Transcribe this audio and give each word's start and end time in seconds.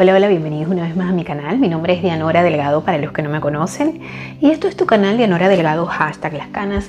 Hola, 0.00 0.14
hola, 0.14 0.28
bienvenidos 0.28 0.70
una 0.70 0.84
vez 0.84 0.94
más 0.94 1.10
a 1.10 1.12
mi 1.12 1.24
canal. 1.24 1.58
Mi 1.58 1.68
nombre 1.68 1.92
es 1.94 2.02
Dianora 2.02 2.44
Delgado 2.44 2.84
para 2.84 2.98
los 2.98 3.10
que 3.10 3.20
no 3.20 3.30
me 3.30 3.40
conocen. 3.40 4.00
Y 4.40 4.50
esto 4.52 4.68
es 4.68 4.76
tu 4.76 4.86
canal 4.86 5.16
Dianora 5.16 5.48
Delgado, 5.48 5.86
hashtag 5.86 6.34
las 6.34 6.46
canas. 6.46 6.88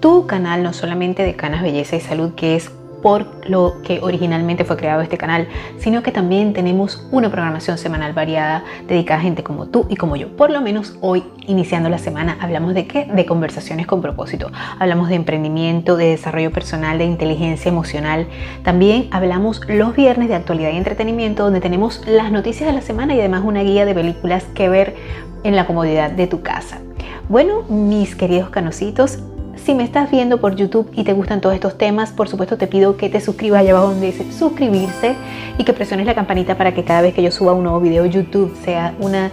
Tu 0.00 0.26
canal 0.26 0.62
no 0.62 0.74
solamente 0.74 1.22
de 1.22 1.34
canas, 1.34 1.62
belleza 1.62 1.96
y 1.96 2.00
salud, 2.00 2.34
que 2.34 2.56
es 2.56 2.70
por 3.02 3.26
lo 3.48 3.80
que 3.82 4.00
originalmente 4.02 4.64
fue 4.64 4.76
creado 4.76 5.00
este 5.00 5.18
canal, 5.18 5.48
sino 5.78 6.02
que 6.02 6.12
también 6.12 6.52
tenemos 6.52 7.06
una 7.10 7.30
programación 7.30 7.78
semanal 7.78 8.12
variada 8.12 8.64
dedicada 8.86 9.20
a 9.20 9.22
gente 9.22 9.42
como 9.42 9.66
tú 9.66 9.86
y 9.88 9.96
como 9.96 10.16
yo. 10.16 10.36
Por 10.36 10.50
lo 10.50 10.60
menos 10.60 10.96
hoy, 11.00 11.24
iniciando 11.46 11.88
la 11.88 11.98
semana, 11.98 12.36
hablamos 12.40 12.74
de 12.74 12.86
qué? 12.86 13.06
De 13.06 13.26
conversaciones 13.26 13.86
con 13.86 14.02
propósito. 14.02 14.50
Hablamos 14.78 15.08
de 15.08 15.16
emprendimiento, 15.16 15.96
de 15.96 16.10
desarrollo 16.10 16.50
personal, 16.52 16.98
de 16.98 17.04
inteligencia 17.04 17.68
emocional. 17.68 18.26
También 18.62 19.08
hablamos 19.10 19.62
los 19.68 19.94
viernes 19.94 20.28
de 20.28 20.34
actualidad 20.34 20.70
y 20.72 20.76
entretenimiento, 20.76 21.44
donde 21.44 21.60
tenemos 21.60 22.02
las 22.06 22.32
noticias 22.32 22.68
de 22.68 22.74
la 22.74 22.82
semana 22.82 23.14
y 23.14 23.20
además 23.20 23.42
una 23.44 23.62
guía 23.62 23.84
de 23.84 23.94
películas 23.94 24.44
que 24.54 24.68
ver 24.68 24.96
en 25.42 25.56
la 25.56 25.66
comodidad 25.66 26.10
de 26.10 26.26
tu 26.26 26.42
casa. 26.42 26.80
Bueno, 27.28 27.62
mis 27.68 28.16
queridos 28.16 28.50
canositos, 28.50 29.20
si 29.64 29.74
me 29.74 29.84
estás 29.84 30.10
viendo 30.10 30.40
por 30.40 30.56
YouTube 30.56 30.90
y 30.94 31.04
te 31.04 31.12
gustan 31.12 31.40
todos 31.40 31.54
estos 31.54 31.76
temas, 31.76 32.12
por 32.12 32.28
supuesto 32.28 32.56
te 32.56 32.66
pido 32.66 32.96
que 32.96 33.08
te 33.08 33.20
suscribas 33.20 33.60
allá 33.60 33.72
abajo 33.72 33.88
donde 33.88 34.06
dice 34.06 34.30
suscribirse 34.32 35.14
y 35.58 35.64
que 35.64 35.72
presiones 35.72 36.06
la 36.06 36.14
campanita 36.14 36.56
para 36.56 36.72
que 36.74 36.84
cada 36.84 37.02
vez 37.02 37.14
que 37.14 37.22
yo 37.22 37.30
suba 37.30 37.52
un 37.52 37.64
nuevo 37.64 37.80
video 37.80 38.06
YouTube 38.06 38.54
sea 38.64 38.94
una 39.00 39.30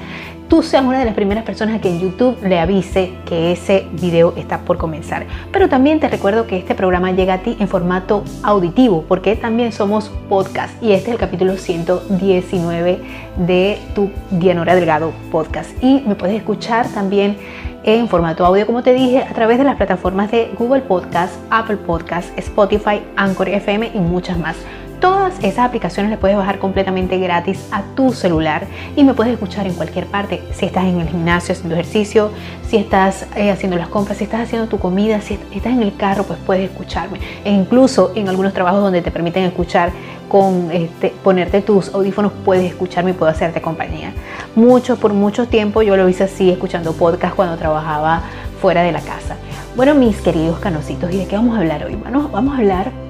tú 0.48 0.64
seas 0.64 0.84
una 0.84 1.00
de 1.00 1.06
las 1.06 1.14
primeras 1.14 1.44
personas 1.44 1.76
a 1.76 1.82
que 1.82 1.90
en 1.90 2.00
YouTube 2.00 2.38
le 2.44 2.60
avise 2.60 3.14
que 3.26 3.52
ese 3.52 3.88
video 3.94 4.34
está 4.38 4.60
por 4.60 4.78
comenzar. 4.78 5.26
Pero 5.52 5.70
también 5.70 6.00
te 6.00 6.08
recuerdo 6.10 6.48
que 6.48 6.58
este 6.58 6.76
programa 6.76 7.12
llega 7.12 7.36
a 7.36 7.38
ti 7.40 7.58
en 7.60 7.68
formato 7.68 8.24
auditivo, 8.44 9.04
porque 9.08 9.36
también 9.36 9.72
somos 9.72 10.10
podcast 10.30 10.82
y 10.82 10.92
este 10.94 11.10
es 11.10 11.14
el 11.14 11.20
capítulo 11.20 11.58
119 11.58 13.00
de 13.46 13.80
tu 13.94 14.10
Dianora 14.32 14.76
Delgado 14.76 15.12
podcast. 15.32 15.72
Y 15.84 16.02
me 16.08 16.16
puedes 16.16 16.38
escuchar 16.38 16.88
también 16.88 17.38
en 17.84 18.10
formato 18.10 18.46
audio, 18.46 18.66
como 18.66 18.84
te 18.84 18.94
dije, 18.94 19.24
a 19.24 19.34
través 19.34 19.58
de 19.58 19.64
las 19.64 19.78
plataformas 19.78 20.30
de 20.32 20.52
Google 20.58 20.82
Podcast, 20.82 21.36
Apple 21.50 21.78
Podcast, 21.78 22.38
Spotify, 22.38 23.02
Anchor 23.16 23.48
FM 23.48 23.92
y 23.94 24.00
muchas 24.00 24.38
más. 24.38 24.58
Todas 25.00 25.36
esas 25.44 25.60
aplicaciones 25.60 26.10
las 26.10 26.20
puedes 26.20 26.36
bajar 26.36 26.58
completamente 26.58 27.20
gratis 27.20 27.68
a 27.72 27.84
tu 27.96 28.14
celular 28.14 28.66
y 28.96 29.04
me 29.04 29.14
puedes 29.14 29.34
escuchar 29.34 29.68
en 29.68 29.74
cualquier 29.74 30.08
parte. 30.08 30.42
Si 30.54 30.66
estás 30.66 30.86
en 30.86 31.00
el 31.00 31.08
gimnasio 31.08 31.54
haciendo 31.54 31.76
ejercicio, 31.76 32.32
si 32.68 32.78
estás 32.78 33.28
eh, 33.36 33.52
haciendo 33.52 33.78
las 33.78 33.90
compras, 33.90 34.18
si 34.18 34.24
estás 34.24 34.42
haciendo 34.42 34.68
tu 34.68 34.80
comida, 34.80 35.22
si 35.22 35.36
estás 35.54 35.74
en 35.74 35.84
el 35.84 35.96
carro, 35.96 36.24
pues 36.24 36.40
puedes 36.44 36.72
escucharme. 36.72 37.20
E 37.46 37.52
incluso 37.52 38.12
en 38.16 38.28
algunos 38.28 38.54
trabajos 38.54 38.82
donde 38.82 39.04
te 39.04 39.12
permiten 39.12 39.44
escuchar 39.44 39.92
con 40.30 40.72
este, 40.72 41.14
ponerte 41.24 41.62
tus 41.62 41.94
audífonos, 41.94 42.32
puedes 42.44 42.66
escucharme 42.66 43.12
y 43.12 43.14
puedo 43.14 43.32
hacerte 43.32 43.62
compañía. 43.62 44.14
Mucho, 44.56 44.98
por 44.98 45.14
mucho 45.14 45.48
tiempo 45.48 45.84
yo 45.84 45.96
lo 45.96 46.10
hice 46.10 46.24
así, 46.24 46.50
escuchando 46.50 46.94
podcast 46.94 47.36
cuando 47.36 47.56
trabajaba 47.56 48.24
fuera 48.60 48.82
de 48.82 48.92
la 48.92 49.02
casa. 49.02 49.36
Bueno, 49.76 49.94
mis 49.94 50.18
queridos 50.18 50.58
canositos, 50.60 51.12
¿y 51.12 51.18
de 51.18 51.28
qué 51.28 51.36
vamos 51.36 51.56
a 51.56 51.60
hablar 51.60 51.86
hoy? 51.86 51.96
Bueno, 51.96 52.30
vamos 52.30 52.56
a 52.56 52.58
hablar 52.58 53.07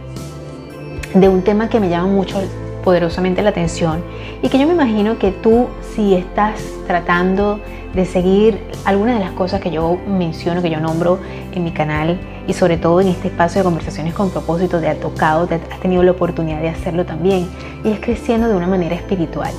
de 1.20 1.30
un 1.30 1.42
tema 1.42 1.70
que 1.70 1.80
me 1.80 1.90
llama 1.90 2.08
mucho 2.08 2.40
poderosamente 2.84 3.42
la 3.42 3.50
atención 3.50 4.04
y 4.42 4.50
que 4.50 4.60
yo 4.60 4.68
me 4.68 4.74
imagino 4.74 5.18
que 5.18 5.32
tú 5.32 5.68
si 5.96 6.14
estás 6.14 6.62
tratando 6.86 7.60
de 7.94 8.06
seguir 8.06 8.62
algunas 8.86 9.18
de 9.18 9.26
las 9.26 9.32
cosas 9.32 9.60
que 9.60 9.72
yo 9.72 9.98
menciono, 10.08 10.62
que 10.62 10.70
yo 10.70 10.80
nombro 10.80 11.20
en 11.52 11.64
mi 11.64 11.72
canal 11.72 12.20
y 12.48 12.54
sobre 12.54 12.78
todo 12.78 13.02
en 13.02 13.08
este 13.08 13.30
espacio 13.30 13.60
de 13.60 13.64
conversaciones 13.66 14.14
con 14.14 14.30
propósito, 14.30 14.80
te 14.80 14.88
ha 14.88 15.00
tocado, 15.00 15.48
te 15.48 15.56
has 15.56 15.80
tenido 15.82 16.04
la 16.04 16.12
oportunidad 16.12 16.62
de 16.62 16.70
hacerlo 16.70 17.06
también 17.06 17.50
y 17.84 17.90
es 17.90 18.00
creciendo 18.00 18.48
de 18.48 18.56
una 18.56 18.68
manera 18.68 18.96
espiritual. 18.96 19.52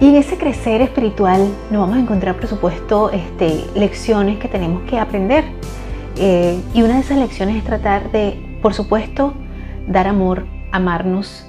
Y 0.00 0.08
en 0.08 0.16
ese 0.16 0.36
crecer 0.36 0.82
espiritual 0.82 1.48
nos 1.70 1.80
vamos 1.80 1.96
a 1.96 2.00
encontrar, 2.00 2.36
por 2.36 2.48
supuesto, 2.48 3.10
este, 3.10 3.64
lecciones 3.74 4.38
que 4.38 4.48
tenemos 4.48 4.82
que 4.82 4.98
aprender. 4.98 5.44
Eh, 6.16 6.60
y 6.74 6.82
una 6.82 6.94
de 6.94 7.00
esas 7.00 7.18
lecciones 7.18 7.56
es 7.56 7.64
tratar 7.64 8.10
de, 8.10 8.58
por 8.60 8.74
supuesto, 8.74 9.32
dar 9.86 10.06
amor, 10.06 10.44
amarnos. 10.72 11.46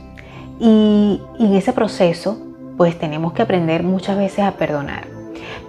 Y, 0.60 1.22
en 1.40 1.56
ese 1.56 1.74
proceso, 1.74 2.38
pues 2.78 2.98
tenemos 3.00 3.34
que 3.34 3.42
aprender 3.42 3.84
muchas 3.84 4.18
veces 4.18 4.40
a 4.40 4.52
perdonar. 4.54 5.08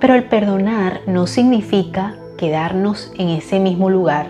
Pero 0.01 0.15
el 0.15 0.25
perdonar 0.25 1.01
no 1.07 1.27
significa 1.27 2.15
quedarnos 2.37 3.13
en 3.17 3.31
ese 3.31 3.61
mismo 3.61 3.89
lugar 3.91 4.29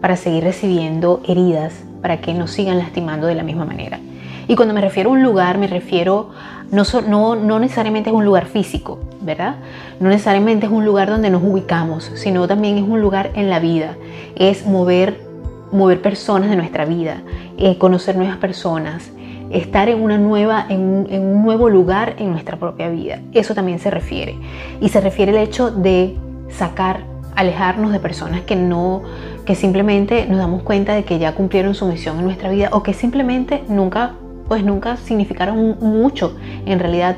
para 0.00 0.16
seguir 0.16 0.44
recibiendo 0.44 1.22
heridas, 1.26 1.72
para 2.02 2.20
que 2.20 2.34
nos 2.34 2.50
sigan 2.50 2.78
lastimando 2.78 3.26
de 3.26 3.34
la 3.34 3.42
misma 3.42 3.64
manera. 3.64 3.98
Y 4.48 4.54
cuando 4.54 4.74
me 4.74 4.80
refiero 4.80 5.10
a 5.10 5.12
un 5.12 5.22
lugar, 5.22 5.58
me 5.58 5.66
refiero 5.66 6.30
no, 6.70 6.82
no, 7.06 7.36
no 7.36 7.58
necesariamente 7.58 8.10
es 8.10 8.16
un 8.16 8.24
lugar 8.24 8.46
físico, 8.46 8.98
¿verdad? 9.20 9.56
No 10.00 10.08
necesariamente 10.08 10.66
es 10.66 10.72
un 10.72 10.84
lugar 10.84 11.08
donde 11.08 11.30
nos 11.30 11.42
ubicamos, 11.42 12.10
sino 12.14 12.46
también 12.46 12.76
es 12.78 12.84
un 12.84 13.00
lugar 13.00 13.30
en 13.34 13.50
la 13.50 13.60
vida. 13.60 13.96
Es 14.34 14.66
mover, 14.66 15.20
mover 15.76 16.00
personas 16.00 16.50
de 16.50 16.56
nuestra 16.56 16.84
vida, 16.84 17.22
eh, 17.58 17.78
conocer 17.78 18.16
nuevas 18.16 18.38
personas, 18.38 19.10
estar 19.50 19.88
en, 19.88 20.00
una 20.00 20.18
nueva, 20.18 20.66
en 20.68 20.80
un, 20.80 21.42
nuevo 21.42 21.68
lugar 21.68 22.16
en 22.18 22.30
nuestra 22.30 22.56
propia 22.56 22.88
vida. 22.88 23.20
Eso 23.32 23.54
también 23.54 23.78
se 23.78 23.90
refiere. 23.90 24.36
Y 24.80 24.88
se 24.88 25.00
refiere 25.00 25.32
el 25.32 25.38
hecho 25.38 25.70
de 25.70 26.16
sacar, 26.48 27.00
alejarnos 27.36 27.92
de 27.92 28.00
personas 28.00 28.40
que 28.42 28.56
no, 28.56 29.02
que 29.44 29.54
simplemente 29.54 30.26
nos 30.26 30.38
damos 30.38 30.62
cuenta 30.62 30.94
de 30.94 31.04
que 31.04 31.18
ya 31.18 31.34
cumplieron 31.34 31.74
su 31.74 31.86
misión 31.86 32.18
en 32.18 32.24
nuestra 32.24 32.50
vida 32.50 32.70
o 32.72 32.82
que 32.82 32.92
simplemente 32.92 33.62
nunca, 33.68 34.14
pues 34.48 34.64
nunca 34.64 34.96
significaron 34.96 35.76
mucho. 35.80 36.36
En 36.64 36.78
realidad 36.78 37.16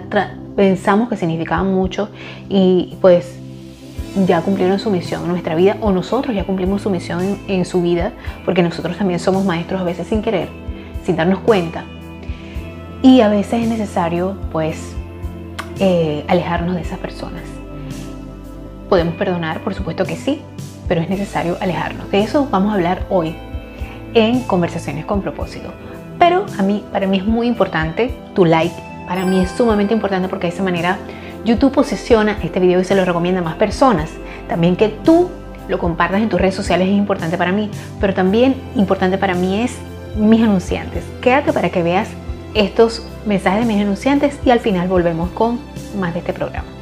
pensamos 0.56 1.08
que 1.08 1.16
significaban 1.16 1.72
mucho 1.72 2.10
y 2.48 2.96
pues 3.00 3.37
ya 4.26 4.40
cumplieron 4.42 4.78
su 4.78 4.90
misión 4.90 5.22
en 5.22 5.28
nuestra 5.28 5.54
vida 5.54 5.76
o 5.80 5.92
nosotros 5.92 6.34
ya 6.34 6.44
cumplimos 6.44 6.82
su 6.82 6.90
misión 6.90 7.38
en, 7.46 7.64
su 7.64 7.82
vida 7.82 8.12
porque 8.44 8.62
nosotros 8.62 8.96
también 8.96 9.20
somos 9.20 9.44
maestros 9.44 9.80
a 9.80 9.84
veces 9.84 10.06
sin 10.06 10.22
querer, 10.22 10.48
sin 11.04 11.16
darnos 11.16 11.40
cuenta 11.40 11.84
y 13.02 13.20
a 13.20 13.28
veces 13.28 13.62
es 13.62 13.68
necesario, 13.68 14.36
pues, 14.50 14.94
eh, 15.78 16.24
alejarnos 16.26 16.74
de 16.74 16.82
esas 16.82 16.98
personas. 16.98 17.42
Podemos 18.88 19.14
perdonar, 19.14 19.60
por 19.60 19.74
supuesto 19.74 20.04
que 20.04 20.16
sí, 20.16 20.42
pero 20.88 21.00
es 21.00 21.08
necesario 21.08 21.56
alejarnos. 21.60 22.10
De 22.10 22.20
eso 22.20 22.48
vamos 22.50 22.72
a 22.72 22.74
hablar 22.74 23.06
hoy 23.10 23.36
en 24.14 24.40
conversaciones 24.40 25.04
con 25.04 25.22
propósito. 25.22 25.72
Pero 26.18 26.46
a 26.58 26.62
mí, 26.62 26.82
para 26.90 27.06
mí 27.06 27.18
es 27.18 27.24
muy 27.24 27.46
importante 27.46 28.12
tu 28.34 28.44
like. 28.44 28.74
Para 29.06 29.24
mí 29.24 29.38
es 29.38 29.50
sumamente 29.52 29.94
importante 29.94 30.28
porque 30.28 30.48
de 30.48 30.54
esa 30.54 30.64
manera 30.64 30.98
YouTube 31.44 31.72
posiciona 31.72 32.38
este 32.42 32.60
video 32.60 32.80
y 32.80 32.84
se 32.84 32.94
lo 32.94 33.04
recomienda 33.04 33.40
a 33.40 33.44
más 33.44 33.56
personas. 33.56 34.10
También 34.48 34.76
que 34.76 34.88
tú 34.88 35.30
lo 35.68 35.78
compartas 35.78 36.22
en 36.22 36.28
tus 36.28 36.40
redes 36.40 36.54
sociales 36.54 36.88
es 36.88 36.94
importante 36.94 37.36
para 37.36 37.52
mí, 37.52 37.70
pero 38.00 38.14
también 38.14 38.54
importante 38.74 39.18
para 39.18 39.34
mí 39.34 39.60
es 39.62 39.76
mis 40.16 40.42
anunciantes. 40.42 41.04
Quédate 41.20 41.52
para 41.52 41.70
que 41.70 41.82
veas 41.82 42.08
estos 42.54 43.06
mensajes 43.26 43.60
de 43.60 43.66
mis 43.66 43.82
anunciantes 43.82 44.38
y 44.44 44.50
al 44.50 44.60
final 44.60 44.88
volvemos 44.88 45.30
con 45.30 45.60
más 45.98 46.14
de 46.14 46.20
este 46.20 46.32
programa. 46.32 46.77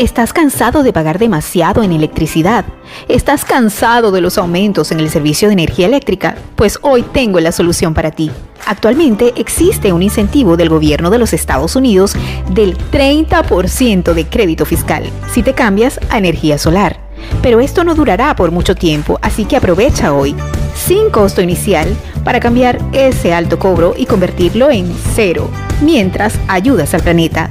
¿Estás 0.00 0.32
cansado 0.32 0.82
de 0.82 0.94
pagar 0.94 1.18
demasiado 1.18 1.82
en 1.82 1.92
electricidad? 1.92 2.64
¿Estás 3.06 3.44
cansado 3.44 4.12
de 4.12 4.22
los 4.22 4.38
aumentos 4.38 4.92
en 4.92 4.98
el 4.98 5.10
servicio 5.10 5.48
de 5.48 5.52
energía 5.52 5.84
eléctrica? 5.84 6.36
Pues 6.56 6.78
hoy 6.80 7.02
tengo 7.02 7.38
la 7.38 7.52
solución 7.52 7.92
para 7.92 8.10
ti. 8.10 8.30
Actualmente 8.64 9.34
existe 9.36 9.92
un 9.92 10.02
incentivo 10.02 10.56
del 10.56 10.70
gobierno 10.70 11.10
de 11.10 11.18
los 11.18 11.34
Estados 11.34 11.76
Unidos 11.76 12.14
del 12.50 12.78
30% 12.78 14.14
de 14.14 14.26
crédito 14.26 14.64
fiscal 14.64 15.04
si 15.34 15.42
te 15.42 15.52
cambias 15.52 16.00
a 16.08 16.16
energía 16.16 16.56
solar. 16.56 16.98
Pero 17.42 17.60
esto 17.60 17.84
no 17.84 17.94
durará 17.94 18.34
por 18.34 18.52
mucho 18.52 18.74
tiempo, 18.74 19.18
así 19.20 19.44
que 19.44 19.58
aprovecha 19.58 20.14
hoy 20.14 20.34
sin 20.74 21.10
costo 21.10 21.42
inicial 21.42 21.94
para 22.24 22.40
cambiar 22.40 22.78
ese 22.92 23.34
alto 23.34 23.58
cobro 23.58 23.92
y 23.94 24.06
convertirlo 24.06 24.70
en 24.70 24.90
cero, 25.14 25.50
mientras 25.82 26.38
ayudas 26.48 26.94
al 26.94 27.02
planeta. 27.02 27.50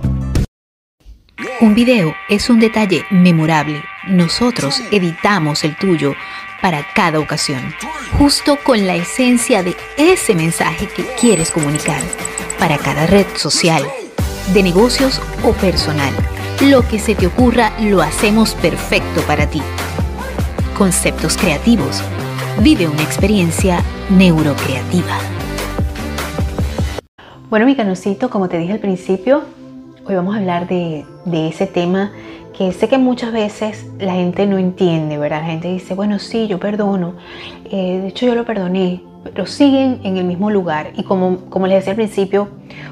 Un 1.61 1.77
video 1.77 2.13
es 2.29 2.51
un 2.51 2.59
detalle 2.59 3.05
memorable. 3.13 3.81
Nosotros 4.09 4.83
editamos 4.91 5.63
el 5.63 5.77
tuyo 5.77 6.17
para 6.61 6.85
cada 6.95 7.21
ocasión, 7.21 7.63
justo 8.19 8.59
con 8.65 8.89
la 8.89 8.97
esencia 8.97 9.63
de 9.63 9.77
ese 9.97 10.35
mensaje 10.35 10.89
que 10.89 11.05
quieres 11.21 11.53
comunicar, 11.53 12.03
para 12.61 12.77
cada 12.77 13.07
red 13.07 13.27
social, 13.37 13.83
de 14.53 14.63
negocios 14.63 15.21
o 15.43 15.53
personal. 15.55 16.13
Lo 16.61 16.87
que 16.87 16.99
se 16.99 17.15
te 17.15 17.27
ocurra 17.27 17.73
lo 17.81 18.03
hacemos 18.03 18.55
perfecto 18.55 19.23
para 19.23 19.49
ti. 19.49 19.63
Conceptos 20.77 21.39
creativos. 21.39 22.03
Vive 22.63 22.87
una 22.87 23.03
experiencia 23.03 23.83
neurocreativa. 24.11 25.17
Bueno, 27.49 27.65
mi 27.65 27.75
canocito, 27.75 28.29
como 28.29 28.49
te 28.51 28.59
dije 28.59 28.75
al 28.75 28.79
principio, 28.79 29.43
hoy 30.05 30.15
vamos 30.15 30.35
a 30.35 30.39
hablar 30.39 30.69
de, 30.69 31.07
ese 31.49 31.67
tema 31.67 32.13
que 32.57 32.73
sé 32.73 32.89
que 32.89 32.99
muchas 32.99 33.33
veces 33.33 33.87
la 33.99 34.13
gente 34.13 34.47
no 34.47 34.59
entiende, 34.59 35.17
¿verdad? 35.17 35.41
La 35.41 35.47
gente 35.47 35.69
dice, 35.69 35.95
bueno, 35.95 36.19
sí, 36.19 36.47
yo 36.47 36.61
perdono, 36.61 37.15
eh, 37.65 38.01
de 38.03 38.09
hecho 38.09 38.27
yo 38.27 38.35
lo 38.35 38.45
perdoné, 38.45 39.03
pero 39.23 39.47
siguen 39.47 40.01
en 40.05 40.17
el 40.17 40.25
mismo 40.25 40.51
lugar. 40.51 40.93
Y 40.97 41.05
como, 41.05 41.39
como 41.51 41.67
les 41.67 41.77
decía 41.77 41.93
al 41.93 41.97
principio, 41.97 42.49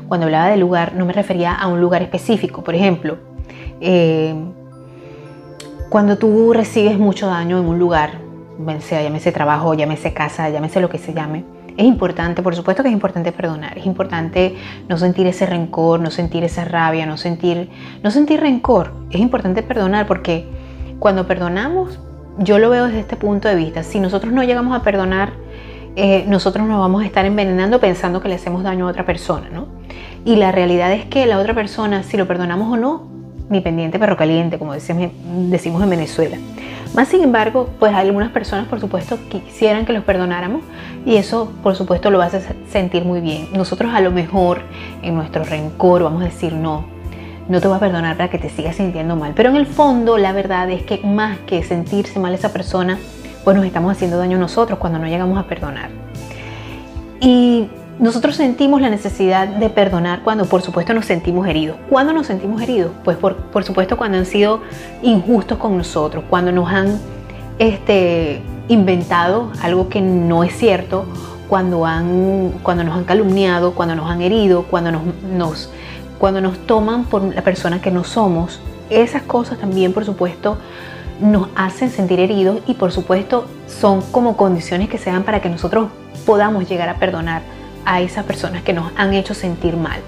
cuando 0.09 0.27
hablaba 0.27 0.49
de 0.49 0.57
lugar, 0.57 0.95
no 0.95 1.05
me 1.05 1.13
refería 1.13 1.55
a 1.55 1.67
un 1.69 1.81
lugar 1.81 2.03
específico. 2.03 2.63
Por 2.63 2.75
ejemplo, 2.75 3.19
eh, 3.81 4.35
cuando 5.89 6.19
tú 6.19 6.53
recibes 6.53 6.99
mucho 6.99 7.27
daño 7.29 7.59
en 7.59 7.67
un 7.67 7.79
lugar, 7.79 8.11
sea 8.81 9.03
llámese 9.03 9.33
trabajo, 9.33 9.75
llámese 9.75 10.13
casa, 10.13 10.49
llámese 10.51 10.81
lo 10.81 10.89
que 10.89 10.99
se 10.99 11.15
llame, 11.15 11.45
es 11.79 11.85
importante, 11.85 12.43
por 12.43 12.57
supuesto 12.57 12.83
que 12.83 12.89
es 12.89 12.93
importante 12.93 13.31
perdonar, 13.31 13.79
es 13.79 13.87
importante 13.87 14.57
no 14.89 14.99
sentir 14.99 15.29
ese 15.29 15.47
rencor, 15.47 16.01
no 16.01 16.11
sentir 16.11 16.43
esa 16.43 16.65
rabia, 16.65 17.07
no 17.07 17.17
sentir, 17.17 17.71
no 18.03 18.11
sentir 18.11 18.41
rencor. 18.41 18.93
Es 19.11 19.21
importante 19.21 19.63
perdonar 19.63 20.09
porque 20.09 20.45
cuando 20.99 21.29
perdonamos, 21.29 22.01
yo 22.39 22.59
lo 22.59 22.69
veo 22.71 22.87
desde 22.87 22.99
este 22.99 23.15
punto 23.15 23.47
de 23.47 23.55
vista, 23.55 23.85
si 23.85 24.01
nosotros 24.01 24.33
no 24.33 24.43
llegamos 24.43 24.77
a 24.77 24.83
perdonar, 24.83 25.33
eh, 26.01 26.25
nosotros 26.29 26.65
nos 26.69 26.79
vamos 26.79 27.03
a 27.03 27.07
estar 27.07 27.27
envenenando 27.27 27.81
pensando 27.81 28.21
que 28.21 28.29
le 28.29 28.37
hacemos 28.37 28.63
daño 28.63 28.87
a 28.87 28.91
otra 28.91 29.05
persona, 29.05 29.49
¿no? 29.51 29.67
Y 30.25 30.37
la 30.37 30.53
realidad 30.53 30.93
es 30.93 31.07
que 31.07 31.27
la 31.27 31.41
otra 31.41 31.55
persona, 31.55 32.05
si 32.05 32.17
lo 32.17 32.29
perdonamos 32.29 32.73
o 32.73 32.77
no, 32.77 33.09
ni 33.51 33.61
pendiente 33.61 33.99
perro 33.99 34.17
caliente, 34.17 34.61
como 34.61 34.75
decimos 34.75 35.11
en 35.83 35.91
Venezuela. 35.91 36.37
Más 36.95 37.09
sin 37.09 37.25
embargo, 37.25 37.69
pues 37.81 37.93
algunas 37.95 38.31
personas 38.31 38.69
por 38.69 38.79
supuesto 38.79 39.19
quisieran 39.29 39.87
que 39.87 39.93
los 39.93 40.05
perdonáramos 40.05 40.63
y 41.05 41.17
eso 41.17 41.53
por 41.65 41.75
supuesto 41.75 42.11
lo 42.11 42.23
hace 42.23 42.43
sentir 42.71 43.05
muy 43.05 43.21
bien. 43.21 43.49
Nosotros 43.53 43.93
a 43.93 44.01
lo 44.01 44.13
mejor 44.13 44.63
en 45.03 45.17
nuestro 45.17 45.43
rencor 45.43 46.05
vamos 46.05 46.23
a 46.23 46.27
decir 46.27 46.53
no, 46.53 46.85
no 47.49 47.61
te 47.61 47.67
voy 47.67 47.77
a 47.77 47.81
perdonar 47.81 48.17
para 48.17 48.31
que 48.31 48.39
te 48.39 48.51
sigas 48.51 48.77
sintiendo 48.77 49.17
mal. 49.17 49.33
Pero 49.35 49.51
en 49.51 49.57
el 49.57 49.67
fondo 49.67 50.17
la 50.17 50.33
verdad 50.33 50.71
es 50.71 50.85
que 50.85 51.01
más 51.05 51.39
que 51.39 51.65
sentirse 51.65 52.21
mal 52.21 52.35
esa 52.35 52.53
persona, 52.53 52.99
pues 53.45 53.57
nos 53.57 53.67
estamos 53.67 53.93
haciendo 53.93 54.19
daño 54.19 54.39
nosotros 54.39 54.79
cuando 54.79 54.99
no 54.99 55.07
llegamos 55.07 55.39
a 55.39 55.45
perdonar. 55.45 55.91
Y 57.21 57.69
nosotros 57.99 58.37
sentimos 58.37 58.81
la 58.81 58.91
necesidad 58.91 59.49
de 59.49 59.71
perdonar 59.71 60.23
cuando 60.23 60.45
por 60.45 60.63
supuesto 60.63 60.95
nos 60.95 61.07
sentimos 61.07 61.49
heridos. 61.49 61.77
¿Cuándo 61.91 62.13
nos 62.13 62.27
sentimos 62.29 62.63
heridos? 62.63 62.93
Pues 63.03 63.17
por, 63.17 63.37
por 63.37 63.65
supuesto 63.65 63.97
cuando 63.97 64.19
han 64.19 64.27
sido 64.27 64.61
injustos 65.03 65.59
con 65.59 65.77
nosotros, 65.77 66.23
cuando 66.31 66.53
nos 66.53 66.71
han 66.71 67.01
este, 67.59 68.41
inventado 68.69 69.51
algo 69.63 69.89
que 69.89 70.01
no 70.01 70.45
es 70.45 70.57
cierto, 70.57 71.07
cuando, 71.49 71.87
han, 71.87 72.53
cuando 72.63 72.85
nos 72.85 72.97
han 72.97 73.05
calumniado, 73.05 73.75
cuando 73.75 73.97
nos 73.97 74.09
han 74.09 74.23
herido, 74.23 74.63
cuando 74.65 74.93
nos, 74.93 75.03
nos, 75.33 75.71
cuando 76.19 76.41
nos 76.41 76.59
toman 76.67 77.05
por 77.05 77.23
la 77.35 77.43
persona 77.43 77.81
que 77.81 77.91
no 77.91 78.05
somos. 78.05 78.61
Esas 78.91 79.23
cosas 79.23 79.59
también 79.59 79.93
por 79.93 80.05
supuesto 80.05 80.57
nos 81.21 81.49
hacen 81.57 81.91
sentir 81.91 82.21
heridos 82.21 82.61
y 82.67 82.75
por 82.75 82.93
supuesto 82.93 83.47
son 83.67 84.03
como 84.11 84.37
condiciones 84.37 84.89
que 84.89 84.99
se 84.99 85.11
dan 85.11 85.25
para 85.25 85.41
que 85.41 85.49
nosotros 85.49 85.89
podamos 86.27 86.69
llegar 86.69 86.89
a 86.89 86.95
perdonar 86.95 87.43
a 87.85 88.01
esas 88.01 88.25
personas 88.25 88.63
que 88.63 88.73
nos 88.73 88.93
han 88.97 89.15
hecho 89.15 89.35
sentir 89.35 89.77
mal. 89.77 90.01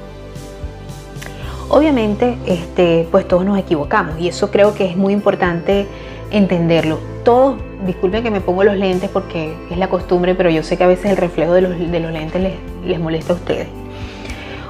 Obviamente, 1.69 2.37
este, 2.47 3.07
pues 3.11 3.27
todos 3.29 3.45
nos 3.45 3.59
equivocamos 3.59 4.19
y 4.19 4.29
eso 4.29 4.51
creo 4.51 4.75
que 4.75 4.87
es 4.87 4.97
muy 4.97 5.13
importante 5.13 5.87
entenderlo. 6.31 6.99
Todos, 7.25 7.61
disculpen 7.87 8.23
que 8.23 8.31
me 8.31 8.41
pongo 8.41 8.65
los 8.65 8.77
lentes 8.77 9.09
porque 9.09 9.55
es 9.71 9.79
la 9.79 9.89
costumbre, 9.89 10.35
pero 10.35 10.51
yo 10.51 10.63
sé 10.63 10.77
que 10.77 10.85
a 10.85 10.89
veces 10.89 11.07
el 11.07 11.17
reflejo 11.17 11.53
de 11.53 11.63
los, 11.63 11.79
lentes 11.79 12.43
les, 12.43 12.55
les, 12.85 12.99
molesta 12.99 13.35
a 13.35 13.37
ustedes. 13.37 13.69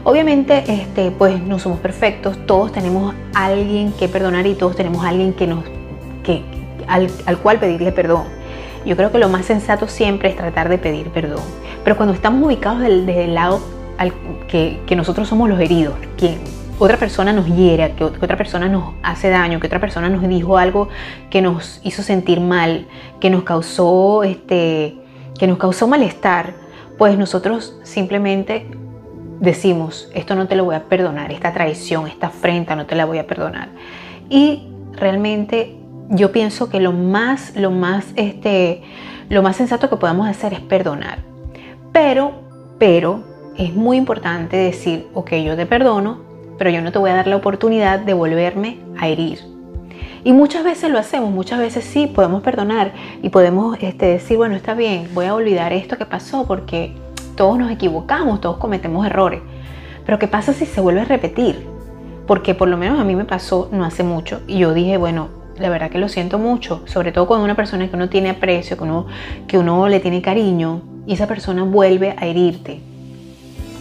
Obviamente, 0.05 0.63
este, 0.69 1.11
pues 1.11 1.43
no 1.43 1.59
somos 1.59 1.81
perfectos, 1.81 2.37
todos 2.47 2.71
tenemos 2.71 3.15
a 3.35 3.47
alguien 3.47 3.93
que 3.93 4.09
perdonar 4.09 4.47
y 4.47 4.55
todos 4.55 4.77
tenemos 4.77 5.05
a 5.05 5.09
alguien 5.09 5.33
que 5.33 5.47
nos, 5.47 5.65
que, 6.23 6.43
al, 6.87 7.09
al 7.27 7.39
cual 7.39 7.59
pedirle 7.59 7.93
perdón. 7.93 8.25
Yo 8.85 8.97
creo 8.97 9.13
que 9.13 9.19
lo 9.19 9.29
más 9.29 9.47
sensato 9.47 9.89
siempre 9.89 10.31
es 10.31 10.37
tratar 10.37 10.69
de 10.69 10.79
pedir 10.79 11.09
perdón. 11.11 11.43
Pero 11.85 11.97
cuando 11.97 12.15
estamos 12.15 12.45
ubicados 12.45 12.81
desde 12.81 13.25
el 13.25 13.35
lado 13.35 13.61
al 13.99 14.13
que, 14.49 14.81
nosotros 14.97 15.29
somos 15.29 15.49
los 15.49 15.61
heridos, 15.61 15.95
que 16.17 16.39
otra 16.79 16.97
persona 16.97 17.33
nos 17.33 17.47
hiera, 17.47 17.91
que, 17.95 18.05
otra 18.05 18.37
persona 18.37 18.69
nos 18.69 18.95
hace 19.03 19.29
daño, 19.29 19.61
que 19.61 19.67
otra 19.67 19.81
persona 19.81 20.09
nos 20.09 20.27
dijo 20.27 20.57
algo 20.57 20.89
que 21.29 21.43
nos 21.43 21.81
hizo 21.85 22.03
sentir 22.03 22.41
mal, 22.41 22.87
que 23.21 23.29
nos 23.29 23.43
causó, 23.43 24.25
este, 24.25 24.97
que 25.39 25.47
nos 25.47 25.59
causó 25.59 25.87
malestar, 25.87 26.55
pues 26.97 27.19
nosotros 27.19 27.79
simplemente 27.83 28.67
decimos, 29.41 30.11
esto 30.15 30.35
no 30.35 30.49
te 30.49 30.57
lo 30.57 30.65
voy 30.65 30.75
a 30.75 30.85
perdonar, 30.85 31.33
esta 31.33 31.53
traición, 31.53 32.07
esta 32.07 32.29
afrenta 32.29 32.77
no 32.77 32.87
te 32.87 32.95
la 32.95 33.05
voy 33.05 33.19
a 33.19 33.27
perdonar. 33.27 33.69
Y 34.31 34.69
realmente 34.93 35.80
yo 36.11 36.33
pienso 36.33 36.69
que 36.69 36.81
lo 36.81 36.93
más, 36.93 37.55
lo 37.57 37.71
más, 37.71 38.07
este, 38.17 38.83
lo 39.29 39.43
más 39.43 39.57
sensato 39.57 39.89
que 39.89 39.97
podamos 39.97 40.29
hacer 40.29 40.53
es 40.53 40.61
perdonar. 40.61 41.21
Pero, 41.93 42.33
pero, 42.79 43.23
es 43.57 43.75
muy 43.75 43.97
importante 43.97 44.57
decir, 44.57 45.07
ok, 45.15 45.35
yo 45.35 45.57
te 45.57 45.67
perdono, 45.67 46.19
pero 46.59 46.71
yo 46.71 46.83
no 46.83 46.93
te 46.93 46.99
voy 46.99 47.11
a 47.11 47.15
dar 47.15 47.27
la 47.27 47.37
oportunidad 47.37 48.01
de 48.01 48.12
volverme 48.12 48.79
a 48.99 49.09
herir. 49.09 49.39
Y 50.25 50.33
muchas 50.33 50.65
veces 50.65 50.91
lo 50.91 50.99
hacemos, 50.99 51.31
muchas 51.31 51.61
veces 51.61 51.85
sí 51.85 52.07
podemos 52.07 52.43
perdonar 52.43 52.93
y 53.23 53.31
podemos 53.31 53.79
este, 53.81 54.07
decir, 54.07 54.37
bueno, 54.37 54.57
está 54.57 54.75
bien, 54.75 55.09
voy 55.15 55.27
a 55.27 55.35
olvidar 55.35 55.73
esto 55.73 55.97
que 55.97 56.07
pasó 56.07 56.47
porque 56.47 56.95
todos 57.37 57.57
nos 57.59 57.71
equivocamos, 57.71 58.41
todos 58.41 58.59
cometemos 58.59 59.07
errores. 59.07 59.41
Pero 60.05 60.19
¿qué 60.19 60.27
pasa 60.27 60.53
si 60.53 60.67
se 60.67 60.81
vuelve 60.81 61.03
a 61.03 61.05
repetir? 61.05 61.65
Porque 62.27 62.55
por 62.55 62.69
lo 62.69 62.77
menos 62.77 62.99
a 62.99 63.05
mí 63.05 63.15
me 63.15 63.25
pasó 63.25 63.69
no 63.73 63.85
hace 63.85 64.03
mucho 64.03 64.41
y 64.47 64.59
yo 64.59 64.75
dije, 64.75 64.97
bueno, 64.97 65.40
la 65.61 65.69
verdad 65.69 65.91
que 65.91 65.99
lo 65.99 66.09
siento 66.09 66.39
mucho, 66.39 66.83
sobre 66.87 67.12
todo 67.12 67.27
con 67.27 67.43
una 67.43 67.55
persona 67.55 67.89
que 67.89 67.95
uno 67.95 68.09
tiene 68.09 68.31
aprecio, 68.31 68.77
que 68.77 68.85
uno, 68.85 69.07
que 69.47 69.59
uno 69.59 69.89
le 69.89 70.01
tiene 70.01 70.23
cariño 70.23 70.81
y 71.07 71.12
esa 71.12 71.27
persona 71.27 71.62
vuelve 71.65 72.15
a 72.17 72.27
herirte. 72.27 72.81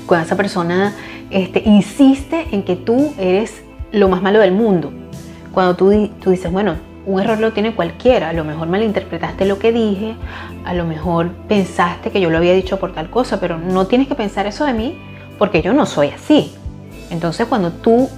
Cuando 0.06 0.26
esa 0.26 0.36
persona 0.36 0.94
este, 1.30 1.64
insiste 1.66 2.48
en 2.52 2.64
que 2.64 2.76
tú 2.76 3.14
eres 3.18 3.64
lo 3.92 4.10
más 4.10 4.22
malo 4.22 4.40
del 4.40 4.52
mundo. 4.52 4.92
Cuando 5.54 5.76
tú, 5.76 6.10
tú 6.22 6.32
dices, 6.32 6.52
bueno, 6.52 6.76
un 7.06 7.22
error 7.22 7.40
lo 7.40 7.54
tiene 7.54 7.74
cualquiera, 7.74 8.30
a 8.30 8.34
lo 8.34 8.44
mejor 8.44 8.68
malinterpretaste 8.68 9.46
lo 9.46 9.58
que 9.58 9.72
dije, 9.72 10.16
a 10.66 10.74
lo 10.74 10.86
mejor 10.86 11.32
pensaste 11.48 12.12
que 12.12 12.20
yo 12.20 12.30
lo 12.30 12.38
había 12.38 12.54
dicho 12.54 12.78
por 12.78 12.94
tal 12.94 13.10
cosa, 13.10 13.40
pero 13.40 13.58
no 13.58 13.88
tienes 13.88 14.08
que 14.08 14.16
pensar 14.16 14.48
eso 14.48 14.66
de 14.66 14.74
mí 14.74 14.98
porque 15.38 15.62
yo 15.62 15.74
no 15.74 15.86
soy 15.86 16.10
así. 16.10 16.52
Entonces 17.10 17.48
cuando 17.48 17.72
tú 17.72 18.10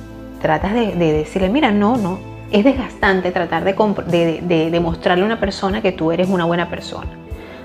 tratas 0.42 0.74
de, 0.74 0.96
de 0.96 1.14
decirle, 1.14 1.50
mira, 1.50 1.72
no, 1.72 1.96
no, 1.98 2.31
es 2.52 2.64
desgastante 2.64 3.32
tratar 3.32 3.64
de, 3.64 4.42
de, 4.42 4.70
demostrarle 4.70 5.24
a 5.24 5.26
una 5.26 5.40
persona 5.40 5.82
que 5.82 5.92
tú 5.92 6.12
eres 6.12 6.30
una 6.30 6.46
buena 6.46 6.70
persona. 6.70 7.10